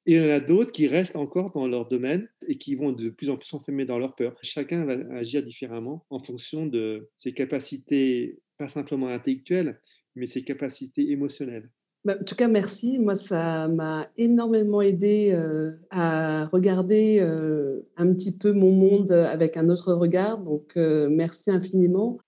Et 0.07 0.15
il 0.15 0.23
y 0.23 0.27
en 0.27 0.31
a 0.31 0.41
d'autres 0.41 0.73
qui 0.73 0.89
restent 0.89 1.17
encore 1.17 1.53
dans 1.53 1.69
leur 1.69 1.87
domaine 1.87 2.29
et 2.49 2.59
qui 2.59 2.75
vont 2.75 2.91
de 2.91 3.11
plus 3.11 3.31
en 3.31 3.37
plus 3.37 3.47
s'enfermer 3.47 3.85
dans 3.85 3.99
leur 3.99 4.17
peur. 4.17 4.37
Chacun 4.43 4.85
va 4.85 4.95
agir 5.15 5.45
différemment 5.45 6.05
en 6.11 6.19
fonction 6.19 6.67
de 6.67 7.09
ses 7.17 7.33
capacités, 7.33 8.41
pas 8.59 8.69
simplement 8.69 9.09
intellectuelles, 9.09 9.81
mais 10.17 10.27
ses 10.27 10.43
capacités 10.43 11.11
émotionnelles. 11.11 11.71
Bah, 12.05 12.17
en 12.21 12.25
tout 12.25 12.35
cas, 12.35 12.49
merci. 12.49 12.99
Moi, 12.99 13.15
ça 13.15 13.69
m'a 13.69 14.11
énormément 14.17 14.83
aidé 14.83 15.31
euh, 15.33 15.71
à 15.91 16.47
regarder 16.47 17.21
euh, 17.21 17.81
un 17.97 18.13
petit 18.13 18.37
peu 18.37 18.53
mon 18.53 18.73
monde 18.73 19.13
avec 19.13 19.57
un 19.57 19.69
autre 19.69 19.93
regard. 19.93 20.39
Donc, 20.39 20.73
euh, 20.77 21.09
merci 21.09 21.51
infiniment. 21.53 22.19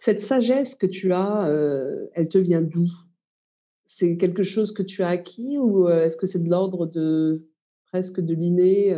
Cette 0.00 0.20
sagesse 0.20 0.74
que 0.74 0.86
tu 0.86 1.12
as, 1.12 1.48
elle 2.14 2.28
te 2.28 2.38
vient 2.38 2.62
d'où? 2.62 2.88
C'est 3.86 4.16
quelque 4.16 4.42
chose 4.42 4.72
que 4.72 4.82
tu 4.82 5.02
as 5.02 5.08
acquis 5.08 5.58
ou 5.58 5.88
est-ce 5.88 6.16
que 6.16 6.26
c'est 6.26 6.42
de 6.42 6.48
l'ordre 6.48 6.86
de 6.86 7.48
presque 7.86 8.20
de 8.20 8.34
l'inné 8.34 8.94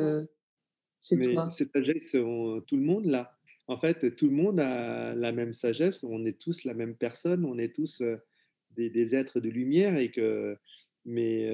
chez 1.01 1.17
Mais 1.17 1.33
toi? 1.33 1.49
Cette 1.49 1.73
sagesse, 1.73 2.13
tout 2.13 2.77
le 2.77 2.83
monde 2.83 3.07
l'a. 3.07 3.38
En 3.69 3.79
fait, 3.79 4.17
tout 4.17 4.29
le 4.29 4.35
monde 4.35 4.61
a 4.61 5.15
la 5.15 5.33
même 5.33 5.53
sagesse. 5.53 6.03
On 6.03 6.25
est 6.25 6.41
tous 6.41 6.65
la 6.65 6.75
même 6.75 6.97
personne. 6.97 7.45
On 7.45 7.59
est 7.59 7.75
tous 7.75 8.03
des, 8.77 9.15
êtres 9.15 9.41
de 9.41 9.49
lumière 9.49 9.99
et 9.99 10.11
que, 10.11 10.57
mais 11.05 11.47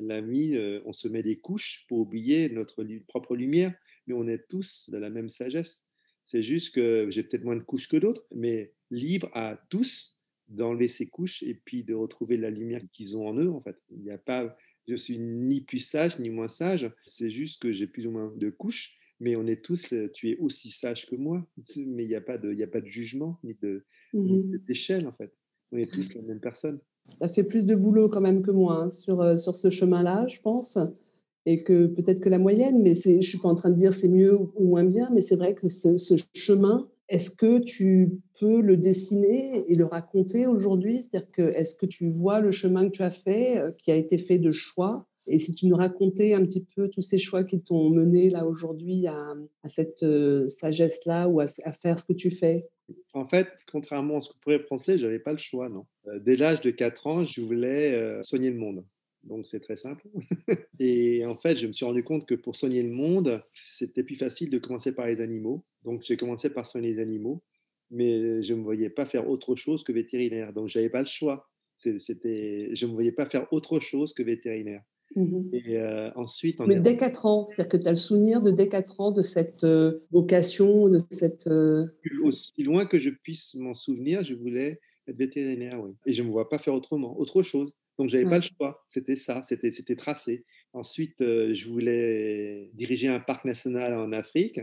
la 0.00 0.22
nuit, 0.22 0.56
on 0.84 0.92
se 0.92 1.08
met 1.08 1.24
des 1.24 1.38
couches 1.38 1.84
pour 1.88 1.98
oublier 1.98 2.48
notre 2.48 2.86
propre 3.08 3.34
lumière. 3.34 3.74
Mais 4.06 4.14
on 4.14 4.28
est 4.28 4.48
tous 4.48 4.88
de 4.88 4.98
la 4.98 5.10
même 5.10 5.28
sagesse. 5.28 5.84
C'est 6.28 6.42
juste 6.42 6.74
que 6.74 7.06
j'ai 7.10 7.22
peut-être 7.22 7.44
moins 7.44 7.56
de 7.56 7.62
couches 7.62 7.88
que 7.88 7.96
d'autres, 7.96 8.26
mais 8.34 8.74
libre 8.90 9.30
à 9.32 9.58
tous 9.70 10.18
d'enlever 10.48 10.88
ces 10.88 11.06
couches 11.06 11.42
et 11.42 11.54
puis 11.54 11.84
de 11.84 11.94
retrouver 11.94 12.36
la 12.36 12.50
lumière 12.50 12.82
qu'ils 12.92 13.16
ont 13.16 13.26
en 13.26 13.34
eux. 13.34 13.50
En 13.50 13.62
fait, 13.62 13.76
il 13.90 14.00
n'y 14.00 14.10
a 14.10 14.18
pas, 14.18 14.56
je 14.86 14.94
suis 14.94 15.18
ni 15.18 15.62
plus 15.62 15.78
sage 15.78 16.18
ni 16.18 16.28
moins 16.28 16.48
sage. 16.48 16.90
C'est 17.06 17.30
juste 17.30 17.62
que 17.62 17.72
j'ai 17.72 17.86
plus 17.86 18.06
ou 18.06 18.10
moins 18.10 18.32
de 18.36 18.50
couches, 18.50 18.97
mais 19.20 19.36
on 19.36 19.46
est 19.46 19.62
tous, 19.64 19.86
tu 20.14 20.30
es 20.30 20.36
aussi 20.38 20.70
sage 20.70 21.06
que 21.06 21.16
moi. 21.16 21.46
Mais 21.86 22.04
il 22.04 22.08
n'y 22.08 22.14
a 22.14 22.20
pas 22.20 22.38
de, 22.38 22.52
y 22.52 22.62
a 22.62 22.68
pas 22.68 22.80
de 22.80 22.86
jugement 22.86 23.38
ni 23.42 23.54
de 23.54 23.84
mmh 24.12 24.58
d'échelle 24.66 25.06
en 25.06 25.12
fait. 25.12 25.32
On 25.72 25.76
est 25.76 25.90
tous 25.90 26.14
la 26.14 26.22
même 26.22 26.40
personne. 26.40 26.80
Tu 27.10 27.16
as 27.20 27.28
fait 27.28 27.44
plus 27.44 27.66
de 27.66 27.74
boulot 27.74 28.08
quand 28.08 28.20
même 28.20 28.42
que 28.42 28.50
moi 28.50 28.82
hein, 28.82 28.90
sur, 28.90 29.20
euh, 29.20 29.36
sur 29.36 29.54
ce 29.56 29.70
chemin-là, 29.70 30.26
je 30.28 30.40
pense. 30.40 30.78
Et 31.46 31.64
que 31.64 31.86
peut-être 31.86 32.20
que 32.20 32.28
la 32.28 32.38
moyenne, 32.38 32.82
mais 32.82 32.94
je 32.94 33.10
ne 33.10 33.22
suis 33.22 33.38
pas 33.38 33.48
en 33.48 33.54
train 33.54 33.70
de 33.70 33.76
dire 33.76 33.92
c'est 33.92 34.08
mieux 34.08 34.38
ou 34.54 34.68
moins 34.68 34.84
bien, 34.84 35.08
mais 35.14 35.22
c'est 35.22 35.36
vrai 35.36 35.54
que 35.54 35.68
ce, 35.68 35.96
ce 35.96 36.14
chemin, 36.34 36.88
est-ce 37.08 37.30
que 37.30 37.58
tu 37.60 38.20
peux 38.38 38.60
le 38.60 38.76
dessiner 38.76 39.64
et 39.66 39.74
le 39.74 39.86
raconter 39.86 40.46
aujourd'hui? 40.46 41.02
C'est-à-dire 41.02 41.30
que 41.32 41.42
est-ce 41.42 41.74
que 41.74 41.86
tu 41.86 42.10
vois 42.10 42.40
le 42.40 42.50
chemin 42.50 42.86
que 42.86 42.96
tu 42.96 43.02
as 43.02 43.10
fait, 43.10 43.58
euh, 43.58 43.70
qui 43.78 43.90
a 43.90 43.96
été 43.96 44.18
fait 44.18 44.38
de 44.38 44.50
choix 44.50 45.06
Et 45.28 45.38
si 45.38 45.54
tu 45.54 45.66
nous 45.66 45.76
racontais 45.76 46.32
un 46.32 46.44
petit 46.44 46.64
peu 46.74 46.88
tous 46.88 47.02
ces 47.02 47.18
choix 47.18 47.44
qui 47.44 47.60
t'ont 47.60 47.90
mené 47.90 48.30
là 48.30 48.46
aujourd'hui 48.46 49.06
à, 49.06 49.34
cette 49.66 50.02
euh, 50.02 50.48
sagesse-là 50.48 51.28
ou 51.28 51.40
à, 51.40 51.46
faire 51.46 51.98
ce 51.98 52.04
que 52.04 52.14
tu 52.14 52.30
fais? 52.30 52.66
En 53.12 53.28
fait, 53.28 53.48
contrairement 53.70 54.16
à 54.16 54.20
ce 54.22 54.30
que 54.30 54.38
pourrait 54.40 54.64
penser, 54.64 54.98
je 54.98 55.04
n'avais 55.06 55.18
pas 55.18 55.32
le 55.32 55.38
choix, 55.38 55.68
non. 55.68 55.86
Euh, 56.06 56.18
dès 56.18 56.36
l'âge 56.36 56.62
de 56.62 56.70
4 56.70 57.06
ans, 57.06 57.24
je 57.24 57.42
voulais 57.42 58.22
soigner 58.22 58.50
le 58.50 58.56
monde. 58.56 58.84
Donc 59.24 59.46
c'est 59.46 59.60
très 59.60 59.76
simple. 59.76 60.08
et 60.78 61.24
en 61.26 61.36
fait, 61.36 61.56
je 61.56 61.66
me 61.66 61.72
suis 61.72 61.84
rendu 61.84 62.02
compte 62.02 62.26
que 62.26 62.34
pour 62.34 62.56
soigner 62.56 62.82
le 62.82 62.90
monde, 62.90 63.42
c'était 63.62 64.02
plus 64.02 64.16
facile 64.16 64.50
de 64.50 64.58
commencer 64.58 64.94
par 64.94 65.06
les 65.06 65.20
animaux. 65.20 65.64
Donc 65.84 66.02
j'ai 66.04 66.16
commencé 66.16 66.50
par 66.50 66.64
soigner 66.66 66.94
les 66.94 67.02
animaux, 67.02 67.42
mais 67.90 68.42
je 68.42 68.54
ne 68.54 68.60
me 68.60 68.64
voyais 68.64 68.90
pas 68.90 69.06
faire 69.06 69.28
autre 69.28 69.54
chose 69.56 69.84
que 69.84 69.92
vétérinaire. 69.92 70.52
Donc 70.52 70.68
j'avais 70.68 70.88
pas 70.90 71.00
le 71.00 71.06
choix. 71.06 71.48
C'était, 71.76 72.74
je 72.74 72.86
ne 72.86 72.90
me 72.90 72.94
voyais 72.94 73.12
pas 73.12 73.26
faire 73.26 73.46
autre 73.52 73.78
chose 73.78 74.12
que 74.12 74.22
vétérinaire. 74.22 74.82
Mmh 75.16 75.48
et 75.52 75.76
euh, 75.78 76.10
ensuite, 76.16 76.60
Mais 76.60 76.80
dès 76.80 76.96
4 76.96 77.26
ans, 77.26 77.46
c'est-à-dire 77.46 77.68
que 77.68 77.76
tu 77.78 77.86
as 77.86 77.90
le 77.90 77.96
souvenir 77.96 78.40
de 78.40 78.50
dès 78.50 78.68
4 78.68 79.00
ans 79.00 79.10
de 79.10 79.22
cette 79.22 79.64
euh, 79.64 80.00
vocation, 80.10 80.88
de 80.88 81.00
cette. 81.10 81.46
Euh 81.46 81.86
Aussi 82.22 82.62
loin 82.62 82.84
que 82.84 82.98
je 82.98 83.10
puisse 83.10 83.54
m'en 83.54 83.74
souvenir, 83.74 84.22
je 84.22 84.34
voulais 84.34 84.80
être 85.06 85.16
vétérinaire, 85.16 85.80
oui. 85.82 85.92
Et 86.06 86.12
je 86.12 86.22
ne 86.22 86.28
me 86.28 86.32
vois 86.32 86.48
pas 86.48 86.58
faire 86.58 86.74
autrement, 86.74 87.18
autre 87.18 87.42
chose. 87.42 87.72
Donc, 87.98 88.10
j'avais 88.10 88.24
n'avais 88.24 88.38
pas 88.38 88.46
le 88.46 88.54
choix. 88.56 88.84
C'était 88.86 89.16
ça, 89.16 89.42
c'était, 89.44 89.96
tracé. 89.96 90.44
Ensuite, 90.72 91.20
euh, 91.20 91.52
je 91.52 91.68
voulais 91.68 92.70
diriger 92.74 93.08
un 93.08 93.18
parc 93.18 93.44
national 93.44 93.94
en 93.94 94.12
Afrique. 94.12 94.60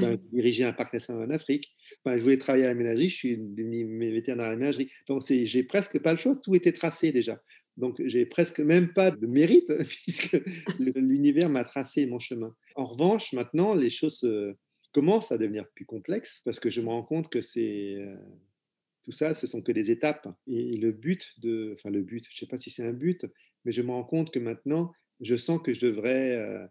Ben, 0.00 0.18
diriger 0.32 0.64
un 0.64 0.72
parc 0.72 0.92
national 0.92 1.30
en 1.30 1.30
Afrique. 1.30 1.72
Ben, 2.04 2.16
je 2.16 2.22
voulais 2.22 2.38
travailler 2.38 2.64
à 2.64 2.68
la 2.68 2.74
ménagerie, 2.74 3.10
je 3.10 3.14
suis 3.14 3.36
vétérinaire 3.36 4.46
à 4.46 4.50
la 4.50 4.56
ménagerie. 4.56 4.90
Donc, 5.08 5.22
j'ai 5.28 5.62
presque 5.62 6.00
pas 6.00 6.12
le 6.12 6.18
choix, 6.18 6.34
tout 6.36 6.54
était 6.54 6.72
tracé 6.72 7.12
déjà. 7.12 7.40
Donc, 7.76 8.00
j'ai 8.04 8.24
presque 8.24 8.60
même 8.60 8.92
pas 8.92 9.10
de 9.10 9.26
mérite, 9.26 9.72
puisque 9.88 10.40
l'univers 10.78 11.48
m'a 11.48 11.64
tracé 11.64 12.06
mon 12.06 12.18
chemin. 12.18 12.54
En 12.76 12.86
revanche, 12.86 13.32
maintenant, 13.32 13.74
les 13.74 13.90
choses 13.90 14.22
euh, 14.24 14.56
commencent 14.92 15.32
à 15.32 15.38
devenir 15.38 15.68
plus 15.70 15.84
complexes, 15.84 16.40
parce 16.44 16.60
que 16.60 16.70
je 16.70 16.80
me 16.80 16.88
rends 16.88 17.02
compte 17.02 17.28
que 17.30 17.40
c'est. 17.40 17.96
Euh, 17.96 18.16
tout 19.02 19.12
ça, 19.12 19.34
ce 19.34 19.46
sont 19.46 19.60
que 19.60 19.72
des 19.72 19.90
étapes. 19.90 20.28
Et 20.46 20.76
le 20.78 20.90
but 20.92 21.38
de, 21.40 21.74
enfin 21.74 21.90
le 21.90 22.00
but, 22.00 22.24
je 22.30 22.36
ne 22.36 22.38
sais 22.38 22.46
pas 22.46 22.56
si 22.56 22.70
c'est 22.70 22.86
un 22.86 22.94
but, 22.94 23.26
mais 23.64 23.72
je 23.72 23.82
me 23.82 23.90
rends 23.90 24.04
compte 24.04 24.30
que 24.32 24.38
maintenant, 24.38 24.92
je 25.20 25.36
sens 25.36 25.60
que 25.62 25.74
je 25.74 25.86
devrais 25.86 26.36
euh, 26.36 26.66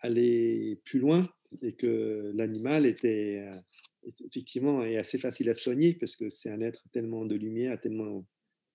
aller 0.00 0.80
plus 0.84 0.98
loin 0.98 1.28
et 1.62 1.74
que 1.74 2.32
l'animal 2.34 2.86
était 2.86 3.48
effectivement 4.24 4.84
est 4.84 4.96
assez 4.96 5.18
facile 5.18 5.48
à 5.48 5.54
soigner 5.54 5.94
parce 5.94 6.16
que 6.16 6.28
c'est 6.28 6.50
un 6.50 6.60
être 6.60 6.84
tellement 6.92 7.24
de 7.24 7.34
lumière, 7.34 7.80
tellement 7.80 8.26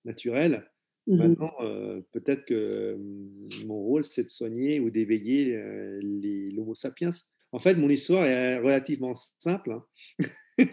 naturel. 0.04 0.70
Mmh 1.08 1.16
maintenant, 1.16 1.52
euh, 1.60 2.00
peut-être 2.12 2.44
que 2.44 2.96
mon 3.66 3.78
rôle, 3.78 4.04
c'est 4.04 4.24
de 4.24 4.30
soigner 4.30 4.78
ou 4.78 4.90
d'éveiller 4.90 5.58
l'Homo 6.52 6.74
sapiens. 6.74 7.10
En 7.50 7.58
fait, 7.58 7.74
mon 7.74 7.90
histoire 7.90 8.24
est 8.24 8.58
relativement 8.58 9.14
simple. 9.14 9.72
Hein. 9.72 9.84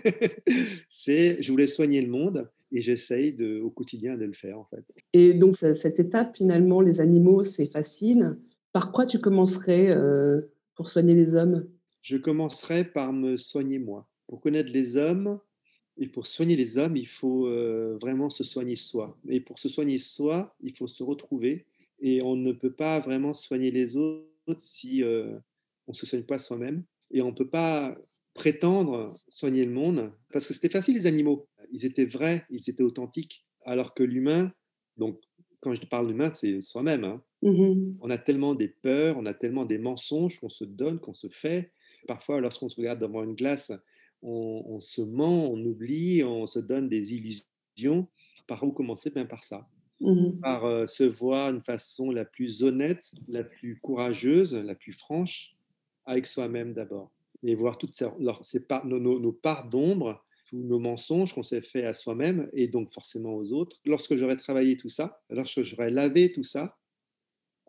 c'est 0.90 1.42
je 1.42 1.52
voulais 1.52 1.68
soigner 1.68 2.02
le 2.02 2.10
monde 2.10 2.50
et 2.72 2.82
j'essaye 2.82 3.36
au 3.62 3.70
quotidien 3.70 4.18
de 4.18 4.26
le 4.26 4.34
faire 4.34 4.60
en 4.60 4.66
fait. 4.66 4.84
Et 5.14 5.34
donc 5.34 5.58
cette 5.58 6.00
étape 6.00 6.38
finalement, 6.38 6.82
les 6.82 7.02
animaux, 7.02 7.44
c'est 7.44 7.72
facile. 7.72 8.38
Par 8.72 8.92
quoi 8.92 9.06
tu 9.06 9.20
commencerais 9.20 9.90
euh, 9.90 10.42
pour 10.76 10.90
soigner 10.90 11.16
les 11.16 11.36
hommes? 11.36 11.68
Je 12.02 12.18
commencerai 12.18 12.86
par 12.86 13.14
me 13.14 13.36
soigner 13.36 13.80
moi. 13.80 14.08
Pour 14.28 14.42
connaître 14.42 14.72
les 14.72 14.96
hommes 14.96 15.40
et 16.00 16.08
pour 16.08 16.28
soigner 16.28 16.56
les 16.56 16.78
hommes, 16.78 16.96
il 16.96 17.08
faut 17.08 17.48
euh, 17.48 17.98
vraiment 18.02 18.30
se 18.30 18.46
soigner 18.46 18.78
soi. 18.78 19.20
Et 19.28 19.42
pour 19.42 19.60
se 19.60 19.68
soigner 19.68 19.98
soi, 20.00 20.56
il 20.62 20.76
faut 20.76 20.88
se 20.88 21.04
retrouver. 21.04 21.66
Et 22.00 22.22
on 22.22 22.38
ne 22.38 22.54
peut 22.54 22.72
pas 22.72 23.02
vraiment 23.02 23.34
soigner 23.34 23.70
les 23.70 23.98
autres 23.98 24.26
si 24.60 25.04
euh, 25.04 25.38
on 25.88 25.92
ne 25.92 25.96
se 25.96 26.06
soigne 26.06 26.24
pas 26.24 26.38
soi-même. 26.38 26.84
Et 27.12 27.22
on 27.22 27.28
ne 27.28 27.36
peut 27.36 27.50
pas 27.50 27.98
prétendre 28.34 29.14
soigner 29.28 29.66
le 29.66 29.72
monde, 29.72 30.14
parce 30.32 30.48
que 30.48 30.54
c'était 30.54 30.70
facile 30.70 30.96
les 30.96 31.06
animaux. 31.06 31.50
Ils 31.74 31.86
étaient 31.86 32.06
vrais, 32.06 32.46
ils 32.50 32.70
étaient 32.70 32.84
authentiques. 32.84 33.46
Alors 33.66 33.94
que 33.94 34.04
l'humain, 34.04 34.54
donc 34.96 35.20
quand 35.60 35.74
je 35.74 35.86
parle 35.86 36.08
d'humain, 36.08 36.32
c'est 36.34 36.62
soi-même. 36.62 37.04
Hein. 37.04 37.22
Mmh 37.42 37.98
on 38.02 38.10
a 38.10 38.18
tellement 38.18 38.56
des 38.56 38.70
peurs, 38.70 39.18
on 39.18 39.26
a 39.26 39.34
tellement 39.34 39.66
des 39.66 39.78
mensonges 39.78 40.40
qu'on 40.40 40.50
se 40.50 40.64
donne, 40.64 41.00
qu'on 41.00 41.14
se 41.14 41.28
fait. 41.28 41.74
Parfois, 42.08 42.40
lorsqu'on 42.40 42.70
se 42.70 42.78
regarde 42.78 43.00
devant 43.00 43.24
une 43.24 43.36
glace, 43.36 43.74
on, 44.22 44.80
se 44.80 45.02
ment, 45.02 45.52
on 45.52 45.64
oublie, 45.66 46.24
on 46.24 46.48
se 46.48 46.60
donne 46.60 46.90
des 46.90 47.14
illusions. 47.16 48.08
Par 48.48 48.64
où 48.64 48.72
commencer? 48.72 49.10
Bien 49.10 49.26
par 49.26 49.44
ça. 49.44 49.68
Mmh 50.02 50.40
par 50.42 50.64
euh, 50.64 50.86
se 50.86 51.04
voir 51.04 51.52
d'une 51.52 51.62
façon 51.62 52.10
la 52.10 52.24
plus 52.24 52.64
honnête, 52.64 53.12
la 53.28 53.44
plus 53.44 53.78
courageuse, 53.82 54.56
la 54.56 54.74
plus 54.74 54.94
franche 54.94 55.58
avec 56.06 56.26
soi-même 56.26 56.74
d'abord. 56.74 57.12
Et 57.44 57.54
voir 57.54 57.78
toutes 57.78 57.96
ces, 57.96 58.08
nos, 58.86 59.00
nos, 59.00 59.20
nos 59.20 59.34
parts 59.34 59.68
d'ombre 59.68 60.24
tous 60.50 60.58
nos 60.58 60.80
mensonges 60.80 61.34
qu'on 61.34 61.44
s'est 61.44 61.62
fait 61.62 61.86
à 61.86 61.94
soi-même 61.94 62.50
et 62.54 62.68
donc 62.68 62.92
forcément 62.92 63.36
aux 63.36 63.54
autres. 63.54 63.80
Lorsque 63.86 64.16
j'aurai 64.16 64.36
travaillé 64.36 64.78
tout 64.78 64.90
ça, 64.90 65.22
lorsque 65.30 65.62
j'aurai 65.62 65.92
lavé 65.92 66.32
tout 66.32 66.44
ça, 66.44 66.78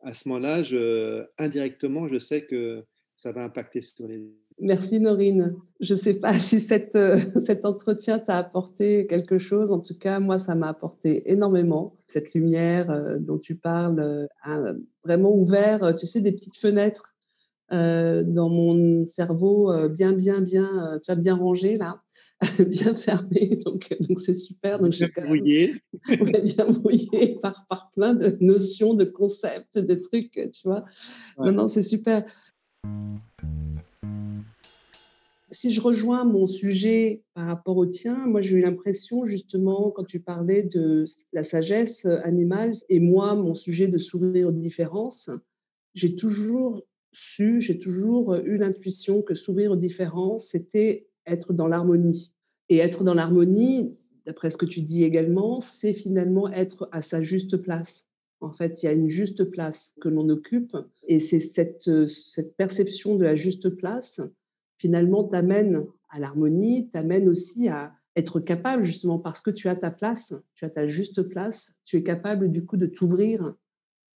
à 0.02 0.14
ce 0.14 0.28
moment-là, 0.28 0.62
je, 0.62 1.26
indirectement, 1.38 2.08
je 2.08 2.18
sais 2.18 2.46
que 2.46 2.84
ça 3.16 3.32
va 3.32 3.44
impacter 3.44 3.82
sur 3.82 4.08
les... 4.08 4.22
Merci 4.60 5.00
Norine. 5.00 5.56
Je 5.80 5.94
ne 5.94 5.98
sais 5.98 6.14
pas 6.14 6.38
si 6.38 6.60
cette, 6.60 6.94
euh, 6.94 7.18
cet 7.46 7.64
entretien 7.64 8.18
t'a 8.18 8.36
apporté 8.36 9.06
quelque 9.06 9.38
chose. 9.38 9.70
En 9.70 9.80
tout 9.80 9.96
cas, 9.96 10.20
moi, 10.20 10.38
ça 10.38 10.54
m'a 10.54 10.68
apporté 10.68 11.30
énormément. 11.30 11.96
Cette 12.08 12.34
lumière 12.34 12.90
euh, 12.90 13.16
dont 13.18 13.38
tu 13.38 13.54
parles 13.54 14.00
euh, 14.00 14.26
a 14.42 14.60
vraiment 15.02 15.34
ouvert, 15.34 15.94
tu 15.96 16.06
sais, 16.06 16.20
des 16.20 16.32
petites 16.32 16.58
fenêtres 16.58 17.14
dans 17.72 18.48
mon 18.48 19.06
cerveau 19.06 19.72
bien, 19.90 20.12
bien, 20.12 20.40
bien, 20.40 20.98
tu 21.04 21.10
as 21.12 21.14
bien 21.14 21.36
rangé 21.36 21.76
là. 21.76 22.02
bien 22.58 22.94
fermé, 22.94 23.60
donc 23.64 23.94
donc 24.00 24.18
c'est 24.18 24.34
super. 24.34 24.80
Donc 24.80 24.90
bien 24.90 25.08
brouillé, 25.24 25.80
bien 26.08 26.64
brouillé 26.66 27.38
par, 27.40 27.66
par 27.68 27.92
plein 27.92 28.14
de 28.14 28.36
notions, 28.40 28.94
de 28.94 29.04
concepts, 29.04 29.78
de 29.78 29.94
trucs, 29.94 30.32
tu 30.32 30.60
vois. 30.64 30.84
Non, 31.38 31.52
non, 31.52 31.68
c'est 31.68 31.84
super. 31.84 32.24
Si 35.52 35.72
je 35.72 35.80
rejoins 35.80 36.24
mon 36.24 36.46
sujet 36.46 37.22
par 37.34 37.46
rapport 37.46 37.76
au 37.76 37.86
tien, 37.86 38.26
moi 38.26 38.40
j'ai 38.40 38.58
eu 38.58 38.60
l'impression 38.60 39.24
justement 39.24 39.90
quand 39.90 40.04
tu 40.04 40.20
parlais 40.20 40.62
de 40.62 41.06
la 41.32 41.42
sagesse 41.42 42.06
animale 42.06 42.72
et 42.88 43.00
moi 43.00 43.34
mon 43.34 43.56
sujet 43.56 43.88
de 43.88 43.98
s'ouvrir 43.98 44.48
aux 44.48 44.52
différences, 44.52 45.28
j'ai 45.94 46.14
toujours 46.14 46.84
su, 47.12 47.60
j'ai 47.60 47.78
toujours 47.80 48.36
eu 48.36 48.58
l'intuition 48.58 49.22
que 49.22 49.34
s'ouvrir 49.34 49.72
aux 49.72 49.76
différences, 49.76 50.48
c'était 50.48 51.08
être 51.26 51.52
dans 51.52 51.66
l'harmonie. 51.66 52.32
Et 52.68 52.78
être 52.78 53.02
dans 53.02 53.14
l'harmonie, 53.14 53.96
d'après 54.26 54.50
ce 54.50 54.56
que 54.56 54.66
tu 54.66 54.82
dis 54.82 55.02
également, 55.02 55.60
c'est 55.60 55.92
finalement 55.92 56.48
être 56.52 56.88
à 56.92 57.02
sa 57.02 57.20
juste 57.20 57.56
place. 57.56 58.06
En 58.40 58.52
fait, 58.52 58.82
il 58.82 58.86
y 58.86 58.88
a 58.88 58.92
une 58.92 59.08
juste 59.08 59.44
place 59.44 59.94
que 60.00 60.08
l'on 60.08 60.28
occupe 60.28 60.76
et 61.08 61.18
c'est 61.18 61.40
cette, 61.40 62.06
cette 62.08 62.56
perception 62.56 63.16
de 63.16 63.24
la 63.24 63.36
juste 63.36 63.68
place, 63.68 64.20
finalement, 64.80 65.24
t'amène 65.24 65.86
à 66.08 66.18
l'harmonie, 66.18 66.88
t'amène 66.88 67.28
aussi 67.28 67.68
à 67.68 67.92
être 68.16 68.40
capable, 68.40 68.84
justement, 68.84 69.18
parce 69.18 69.40
que 69.40 69.50
tu 69.50 69.68
as 69.68 69.76
ta 69.76 69.90
place, 69.90 70.34
tu 70.54 70.64
as 70.64 70.70
ta 70.70 70.86
juste 70.86 71.22
place, 71.22 71.72
tu 71.84 71.98
es 71.98 72.02
capable 72.02 72.50
du 72.50 72.64
coup 72.64 72.76
de 72.76 72.86
t'ouvrir 72.86 73.54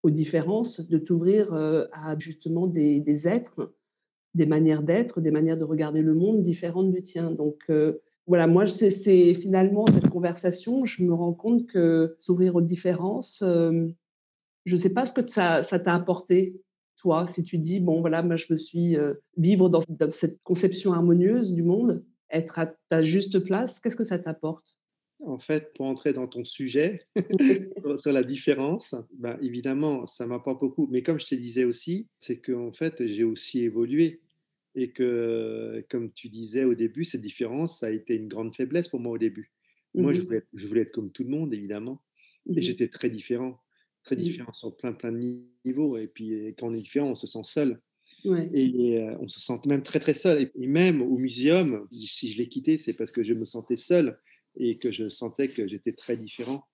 aux 0.03 0.11
différences, 0.11 0.81
de 0.81 0.99
t'ouvrir 0.99 1.53
euh, 1.53 1.87
à 1.93 2.19
justement 2.19 2.67
des, 2.67 3.29
êtres 3.29 3.75
des 4.35 4.47
manières 4.47 4.83
d'être, 4.83 5.21
des 5.21 5.31
manières 5.31 5.57
de 5.57 5.65
regarder 5.65 6.01
le 6.01 6.15
monde 6.15 6.43
différentes 6.43 6.91
du 6.91 7.03
tien. 7.03 7.31
Donc 7.31 7.63
euh, 7.71 8.01
voilà, 8.27 8.47
moi, 8.47 8.67
c'est 8.67 9.35
finalement 9.35 9.85
cette 9.87 10.09
conversation, 10.09 10.85
je 10.85 11.05
me 11.05 11.13
rends 11.13 11.35
compte 11.35 11.67
que 11.67 12.17
s'ouvrir 12.19 12.57
aux 12.57 12.63
différences, 12.63 13.43
euh, 13.43 13.87
je 14.65 14.75
ne 14.75 14.81
sais 14.81 14.93
pas 14.93 15.05
ce 15.05 15.13
que 15.13 15.31
ça 15.31 15.63
t'a 15.63 15.95
apporté, 15.95 16.61
toi, 17.05 17.27
si 17.29 17.45
tu 17.45 17.59
dis, 17.59 17.81
bon, 17.81 18.01
voilà, 18.01 18.23
moi, 18.23 18.37
je 18.37 18.47
me 18.49 18.57
suis 18.57 18.97
euh, 18.97 19.13
vivre 19.37 19.69
dans, 19.69 19.83
cette 20.09 20.43
conception 20.43 20.95
harmonieuse 20.95 21.53
du 21.53 21.63
monde, 21.63 22.03
être 22.31 22.59
à 22.59 22.75
ta 22.89 23.03
juste 23.03 23.41
place, 23.41 23.79
qu'est-ce 23.79 23.97
que 23.97 24.05
ça 24.05 24.19
t'apporte? 24.19 24.75
En 25.21 25.39
fait, 25.39 25.75
pour 25.75 25.85
entrer 25.85 26.15
dans 26.15 26.27
ton 26.27 26.45
sujet 26.47 27.07
sur, 27.99 28.11
la 28.13 28.23
différence, 28.23 28.95
ben, 29.19 29.37
évidemment, 29.43 30.07
ça 30.07 30.27
m'apporte 30.27 30.61
beaucoup. 30.61 30.89
Mais 30.91 31.03
comme 31.03 31.21
je 31.21 31.27
te 31.27 31.35
disais 31.35 31.65
aussi, 31.65 32.09
c'est 32.19 32.39
qu'en 32.41 32.73
fait, 32.73 33.07
j'ai 33.07 33.25
aussi 33.25 33.61
évolué 33.61 34.23
et 34.75 34.91
que, 34.91 35.85
comme 35.91 36.11
tu 36.11 36.31
disais 36.31 36.65
au 36.65 36.75
début, 36.75 37.05
cette 37.05 37.21
différence, 37.21 37.81
ça 37.81 37.89
a 37.89 37.91
été 37.91 38.17
une 38.17 38.29
grande 38.29 38.55
faiblesse 38.55 38.89
pour 38.89 39.01
moi 39.01 39.13
au 39.13 39.19
début. 39.19 39.53
Moi, 39.95 40.15
je 40.15 40.23
mmh 40.23 40.25
voulais, 40.25 40.43
je 40.55 40.67
voulais, 40.67 40.81
être 40.81 40.93
comme 40.93 41.13
tout 41.13 41.23
le 41.23 41.31
monde, 41.31 41.53
évidemment, 41.53 42.03
et 42.49 42.53
mmh 42.53 42.63
j'étais 42.63 42.89
très 42.89 43.11
différent, 43.11 43.61
très 44.05 44.17
mmh. 44.17 44.21
différent 44.21 44.53
sur 44.53 44.77
plein, 44.77 44.93
plein 44.93 45.13
de 45.13 45.43
niveaux. 45.65 45.97
Et 45.97 46.09
puis, 46.09 46.55
quand 46.59 46.69
on 46.69 46.75
est 46.75 46.83
différent, 46.83 47.11
on 47.11 47.15
se 47.15 47.27
sent 47.27 47.45
seul. 47.45 47.81
Et 48.55 48.99
euh, 48.99 49.17
on 49.21 49.29
se 49.29 49.39
sent 49.39 49.61
même 49.67 49.83
très, 49.83 50.01
très 50.01 50.15
seul. 50.15 50.51
Et, 50.55 50.67
même 50.67 51.03
au 51.03 51.19
muséum, 51.19 51.87
si 51.93 52.29
je 52.29 52.39
l'ai 52.39 52.49
quitté, 52.49 52.79
c'est 52.79 52.95
parce 52.95 53.13
que 53.13 53.23
je 53.23 53.35
me 53.35 53.45
sentais 53.45 53.77
seul 53.77 54.19
et 54.57 54.79
que 54.79 54.91
je 54.91 55.09
sentais 55.09 55.49
que 55.49 55.67
j'étais 55.67 55.93
très 55.93 56.17
différent 56.17 56.67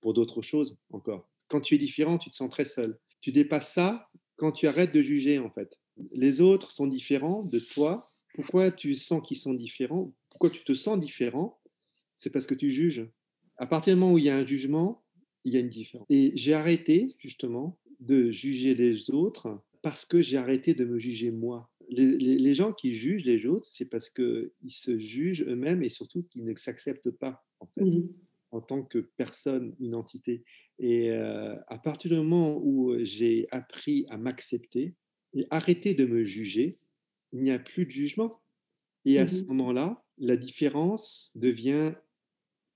pour 0.00 0.12
d'autres 0.12 0.42
choses 0.42 0.76
encore. 0.90 1.30
Quand 1.48 1.60
tu 1.60 1.76
es 1.76 1.78
différent, 1.78 2.18
tu 2.18 2.28
te 2.28 2.34
sens 2.34 2.50
très 2.50 2.66
seul. 2.66 2.98
Tu 3.20 3.32
dépasses 3.32 3.72
ça 3.72 4.10
quand 4.36 4.52
tu 4.52 4.66
arrêtes 4.66 4.92
de 4.92 5.02
juger, 5.02 5.38
en 5.38 5.50
fait 5.50 5.78
les 6.12 6.40
autres 6.40 6.72
sont 6.72 6.86
différents 6.86 7.44
de 7.44 7.58
toi. 7.58 8.08
Pourquoi 8.34 8.70
tu 8.70 8.94
sens 8.94 9.20
qu'ils 9.26 9.36
sont 9.36 9.54
différents? 9.54 10.12
Pourquoi 10.30 10.50
tu 10.50 10.62
te 10.64 10.74
sens 10.74 10.98
différent? 10.98 11.60
C'est 12.16 12.30
parce 12.30 12.46
que 12.46 12.54
tu 12.54 12.70
juges. 12.70 13.08
À 13.56 13.66
partir 13.66 13.94
du 13.94 14.00
moment 14.00 14.12
où 14.12 14.18
il 14.18 14.24
y 14.24 14.30
a 14.30 14.36
un 14.36 14.46
jugement, 14.46 15.02
il 15.44 15.52
y 15.52 15.56
a 15.56 15.60
une 15.60 15.68
différence. 15.68 16.06
Et 16.10 16.32
j'ai 16.34 16.54
arrêté 16.54 17.08
justement 17.18 17.78
de 18.00 18.30
juger 18.30 18.74
les 18.74 19.10
autres 19.10 19.60
parce 19.82 20.04
que 20.04 20.22
j'ai 20.22 20.36
arrêté 20.36 20.74
de 20.74 20.84
me 20.84 20.98
juger 20.98 21.30
moi. 21.30 21.70
Les, 21.90 22.54
gens 22.54 22.72
qui 22.72 22.94
jugent 22.94 23.24
les 23.24 23.46
autres, 23.46 23.66
c'est 23.66 23.86
parce 23.86 24.10
qu'ils 24.10 24.50
se 24.68 24.98
jugent 24.98 25.44
eux-mêmes 25.48 25.82
et 25.82 25.88
surtout 25.88 26.22
qu'ils 26.24 26.44
ne 26.44 26.54
s'acceptent 26.54 27.10
pas 27.10 27.44
mmh 27.76 28.00
en, 28.50 28.60
tant 28.60 28.82
que 28.82 28.98
personne, 28.98 29.76
une 29.78 29.94
entité. 29.94 30.42
Et 30.78 31.10
euh, 31.10 31.54
à 31.66 31.76
partir 31.76 32.10
du 32.10 32.16
moment 32.16 32.58
où 32.62 32.94
j'ai 33.00 33.46
appris 33.50 34.06
à 34.08 34.16
m'accepter, 34.16 34.94
et 35.34 35.46
arrêter 35.50 35.92
de 35.92 36.06
me 36.06 36.24
juger, 36.24 36.78
il 37.32 37.40
n'y 37.40 37.50
a 37.50 37.58
plus 37.58 37.84
de 37.84 37.90
jugement. 37.90 38.40
Et 39.04 39.18
à 39.18 39.24
mmh 39.24 39.28
ce 39.28 39.42
moment-là, 39.44 40.02
la 40.16 40.36
différence 40.36 41.30
devient 41.34 41.92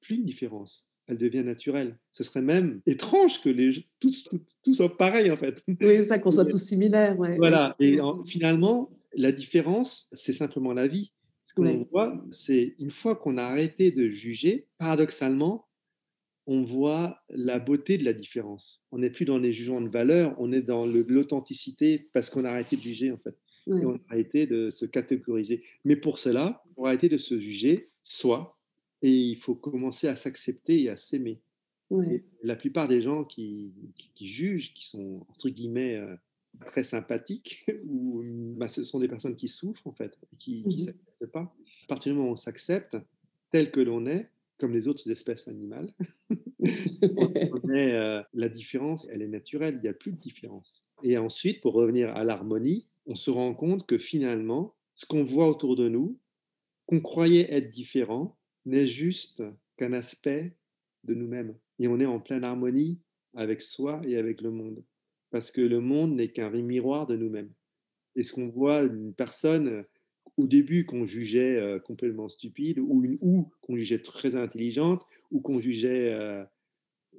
plus 0.00 0.16
une 0.16 0.24
différence, 0.24 0.86
elle 1.12 1.18
devient 1.18 1.44
naturelle. 1.44 1.98
Ce 2.10 2.24
serait 2.24 2.42
même 2.42 2.80
étrange 2.86 3.40
que 3.40 3.48
les, 3.48 3.86
tous, 4.00 4.28
tous, 4.62 4.74
soient 4.74 4.96
pareils, 4.96 5.30
en 5.30 5.36
fait. 5.36 5.62
Oui, 5.80 6.04
ça, 6.06 6.18
qu'on 6.18 6.30
soit 6.30 6.46
tous 6.46 6.58
similaires. 6.58 7.16
Voilà, 7.16 7.76
et 7.78 7.98
finalement, 8.26 8.90
la 9.14 9.32
différence, 9.32 10.08
c'est 10.12 10.32
simplement 10.32 10.72
la 10.72 10.88
vie. 10.88 11.12
Ce 11.44 11.54
qu'on 11.54 11.86
voit, 11.90 12.24
c'est 12.30 12.74
une 12.78 12.90
fois 12.90 13.16
qu'on 13.16 13.36
a 13.36 13.42
arrêté 13.42 13.90
de 13.90 14.08
juger, 14.08 14.68
paradoxalement, 14.78 15.68
on 16.46 16.62
voit 16.62 17.20
la 17.28 17.58
beauté 17.58 17.98
de 17.98 18.04
la 18.04 18.12
différence. 18.12 18.84
On 18.90 18.98
n'est 18.98 19.10
plus 19.10 19.24
dans 19.24 19.38
les 19.38 19.52
jugements 19.52 19.80
de 19.80 19.88
valeur, 19.88 20.34
on 20.38 20.52
est 20.52 20.62
dans 20.62 20.86
l'authenticité 20.86 22.08
parce 22.12 22.30
qu'on 22.30 22.44
a 22.44 22.50
arrêté 22.50 22.76
de 22.76 22.82
juger 22.82 23.12
en 23.12 23.18
fait. 23.18 23.36
on 23.66 23.94
a 23.94 23.98
arrêté 24.08 24.46
de 24.46 24.70
se 24.70 24.84
catégoriser. 24.86 25.62
Mais 25.84 25.96
pour 25.96 26.18
cela, 26.18 26.62
on 26.76 26.84
a 26.84 26.88
arrêté 26.88 27.08
de 27.08 27.18
se 27.18 27.38
juger 27.38 27.90
soi 28.02 28.58
et 29.02 29.10
il 29.10 29.36
faut 29.36 29.54
commencer 29.54 30.08
à 30.08 30.16
s'accepter 30.16 30.82
et 30.82 30.88
à 30.88 30.96
s'aimer. 30.96 31.40
La 32.42 32.56
plupart 32.56 32.88
des 32.88 33.02
gens 33.02 33.24
qui, 33.24 33.74
jugent, 34.18 34.72
qui 34.72 34.86
sont 34.86 35.26
entre 35.28 35.50
guillemets 35.50 35.96
euh, 35.96 36.16
très 36.66 36.84
sympathiques, 36.84 37.66
ou, 37.84 38.22
bah, 38.56 38.68
ce 38.68 38.82
sont 38.82 38.98
des 38.98 39.08
personnes 39.08 39.36
qui 39.36 39.48
souffrent 39.48 39.86
en 39.86 39.92
fait, 39.92 40.18
qui 40.38 40.62
ne 40.64 40.68
mmh 40.68 40.78
s'acceptent 40.78 41.26
pas. 41.32 41.54
À 41.84 41.86
partir 41.88 42.12
du 42.12 42.18
moment 42.18 42.30
où 42.30 42.32
on 42.32 42.36
s'accepte 42.36 42.96
tel 43.50 43.70
que 43.70 43.80
l'on 43.80 44.06
est, 44.06 44.30
comme 44.58 44.72
les 44.72 44.88
autres 44.88 45.10
espèces 45.10 45.48
animales. 45.48 45.92
Mais 47.64 47.92
euh, 47.94 48.22
la 48.32 48.48
différence, 48.48 49.06
elle 49.10 49.22
est 49.22 49.28
naturelle, 49.28 49.74
il 49.76 49.82
n'y 49.82 49.88
a 49.88 49.94
plus 49.94 50.12
de 50.12 50.18
différence. 50.18 50.84
Et 51.02 51.18
ensuite, 51.18 51.60
pour 51.60 51.74
revenir 51.74 52.14
à 52.16 52.24
l'harmonie, 52.24 52.86
on 53.06 53.16
se 53.16 53.30
rend 53.30 53.54
compte 53.54 53.86
que 53.86 53.98
finalement, 53.98 54.74
ce 54.94 55.04
qu'on 55.04 55.24
voit 55.24 55.48
autour 55.48 55.76
de 55.76 55.88
nous, 55.88 56.18
qu'on 56.86 57.00
croyait 57.00 57.52
être 57.52 57.70
différent, 57.70 58.38
n'est 58.64 58.86
juste 58.86 59.42
qu'un 59.76 59.92
aspect 59.92 60.54
de 61.04 61.14
nous-mêmes. 61.14 61.56
Et 61.78 61.88
on 61.88 61.98
est 62.00 62.06
en 62.06 62.20
pleine 62.20 62.44
harmonie 62.44 63.00
avec 63.34 63.62
soi 63.62 64.00
et 64.04 64.16
avec 64.16 64.40
le 64.40 64.50
monde. 64.50 64.84
Parce 65.30 65.50
que 65.50 65.60
le 65.60 65.80
monde 65.80 66.14
n'est 66.14 66.30
qu'un 66.30 66.50
miroir 66.50 67.06
de 67.06 67.16
nous-mêmes. 67.16 67.52
Et 68.14 68.22
ce 68.22 68.32
qu'on 68.32 68.48
voit 68.48 68.82
une 68.82 69.14
personne 69.14 69.84
au 70.36 70.46
début 70.46 70.84
qu'on 70.84 71.06
jugeait 71.06 71.56
euh, 71.56 71.78
complètement 71.78 72.28
stupide 72.28 72.78
ou, 72.78 73.04
une, 73.04 73.18
ou 73.20 73.50
qu'on 73.60 73.76
jugeait 73.76 74.02
très 74.02 74.34
intelligente 74.34 75.02
ou 75.30 75.40
qu'on 75.40 75.60
jugeait 75.60 76.12
euh, 76.12 76.44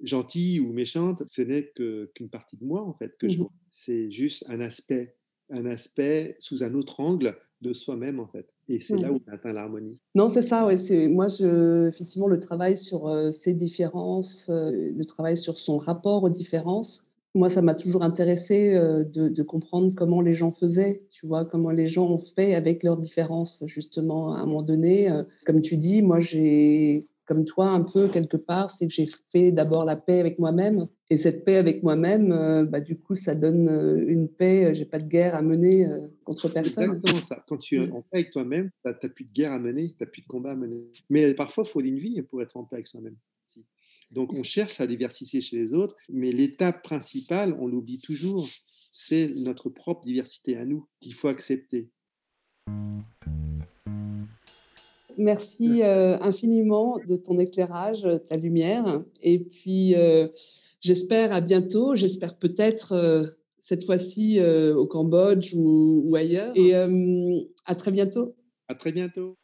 gentille 0.01 0.59
ou 0.59 0.71
méchante, 0.73 1.23
ce 1.25 1.41
n'est 1.41 1.71
qu'une 1.75 2.29
partie 2.29 2.57
de 2.57 2.65
moi 2.65 2.81
en 2.83 2.93
fait 2.93 3.17
que 3.17 3.29
je 3.29 3.37
mmh 3.37 3.41
vois. 3.41 3.51
C'est 3.71 4.11
juste 4.11 4.45
un 4.49 4.59
aspect, 4.59 5.15
un 5.49 5.65
aspect 5.65 6.35
sous 6.39 6.63
un 6.63 6.73
autre 6.73 6.99
angle 6.99 7.37
de 7.63 7.73
soi-même, 7.73 8.19
en 8.19 8.27
fait. 8.27 8.45
Et 8.69 8.79
c'est 8.79 8.97
là 8.97 9.11
où 9.11 9.19
on 9.27 9.33
atteint 9.33 9.53
l'harmonie. 9.53 9.97
Non, 10.13 10.29
c'est 10.29 10.41
ça, 10.41 10.65
ouais. 10.65 10.77
C'est, 10.77 11.07
moi, 11.07 11.27
je, 11.27 11.87
effectivement, 11.87 12.27
le 12.27 12.39
travail 12.39 12.77
sur 12.77 13.07
euh, 13.07 13.31
ces 13.31 13.53
différences, 13.53 14.47
euh, 14.49 14.91
le 14.95 15.05
travail 15.05 15.35
sur 15.37 15.57
son 15.57 15.77
rapport 15.77 16.23
aux 16.23 16.29
différences, 16.29 17.07
moi, 17.35 17.49
ça 17.49 17.63
m'a 17.63 17.73
toujours 17.73 18.03
intéressé 18.03 18.75
euh, 18.75 19.03
de, 19.03 19.27
de, 19.27 19.43
comprendre 19.43 19.93
comment 19.95 20.21
les 20.21 20.35
gens 20.35 20.51
faisaient, 20.51 21.01
tu 21.09 21.25
vois, 21.25 21.45
comment 21.45 21.71
les 21.71 21.87
gens 21.87 22.05
ont 22.07 22.21
fait 22.35 22.53
avec 22.53 22.83
leurs 22.83 22.97
différences, 22.97 23.63
justement, 23.65 24.35
à 24.35 24.39
un 24.39 24.45
moment 24.45 24.61
donné. 24.61 25.09
comme 25.45 25.61
tu 25.61 25.77
dis, 25.77 26.03
moi, 26.03 26.19
j'ai 26.19 27.07
comme 27.25 27.45
toi 27.45 27.67
un 27.67 27.81
peu 27.81 28.09
quelque 28.09 28.37
part, 28.37 28.71
c'est 28.71 28.87
que 28.87 28.93
j'ai 28.93 29.07
fait 29.31 29.51
d'abord 29.51 29.85
la 29.85 29.95
paix 29.95 30.19
avec 30.19 30.39
moi-même. 30.39 30.87
Et 31.09 31.17
cette 31.17 31.45
paix 31.45 31.57
avec 31.57 31.83
moi-même, 31.83 32.31
euh, 32.31 32.65
bah, 32.65 32.81
du 32.81 32.97
coup, 32.97 33.15
ça 33.15 33.35
donne 33.35 33.69
euh, 33.69 34.03
une 34.07 34.27
paix. 34.27 34.65
Euh, 34.65 34.73
j'ai 34.73 34.85
pas 34.85 34.99
de 34.99 35.07
guerre 35.07 35.35
à 35.35 35.41
mener 35.41 35.87
contre 36.23 36.49
personne. 36.49 36.95
Exactement 36.95 37.21
ça. 37.21 37.43
Quand 37.47 37.57
tu 37.57 37.75
es 37.75 37.91
en 37.91 38.01
paix 38.01 38.19
avec 38.19 38.31
toi-même, 38.31 38.71
tu 38.83 38.89
n'as 38.89 39.09
plus 39.09 39.25
de 39.25 39.31
guerre 39.31 39.53
à 39.53 39.59
mener, 39.59 39.89
tu 39.89 39.95
n'as 40.01 40.07
plus 40.07 40.21
de 40.21 40.27
combat 40.27 40.51
à 40.51 40.55
mener. 40.55 40.83
Mais 41.09 41.33
parfois, 41.33 41.63
il 41.67 41.69
faut 41.69 41.81
une 41.81 41.99
vie 41.99 42.21
pour 42.23 42.41
être 42.41 42.57
en 42.57 42.63
paix 42.63 42.77
avec 42.77 42.87
soi-même. 42.87 43.15
Donc, 44.11 44.31
on 44.33 44.43
cherche 44.43 44.77
la 44.77 44.85
diversité 44.85 45.41
chez 45.41 45.57
les 45.57 45.73
autres, 45.73 45.95
mais 46.07 46.31
l'étape 46.31 46.83
principale, 46.83 47.55
on 47.59 47.65
l'oublie 47.65 47.97
toujours, 47.97 48.47
c'est 48.91 49.31
notre 49.37 49.69
propre 49.69 50.05
diversité 50.05 50.55
à 50.55 50.65
nous 50.65 50.87
qu'il 50.99 51.15
faut 51.15 51.29
accepter. 51.29 51.89
Merci 55.17 55.81
euh, 55.83 56.17
infiniment 56.19 56.99
de 57.07 57.15
ton 57.15 57.37
éclairage, 57.37 58.03
de 58.03 58.17
ta 58.17 58.35
lumière. 58.35 59.03
Et 59.21 59.39
puis, 59.39 59.95
euh, 59.95 60.27
j'espère 60.81 61.33
à 61.33 61.41
bientôt. 61.41 61.95
J'espère 61.95 62.37
peut-être 62.37 62.93
euh, 62.93 63.25
cette 63.59 63.85
fois-ci 63.85 64.41
au 64.41 64.85
Cambodge 64.87 65.53
ou, 65.53 66.03
ou, 66.05 66.15
ailleurs. 66.15 66.53
Et 66.55 66.73
à 66.73 67.75
très 67.75 67.91
bientôt. 67.91 68.35
À 68.67 68.75
très 68.75 68.91
bientôt. 68.91 69.35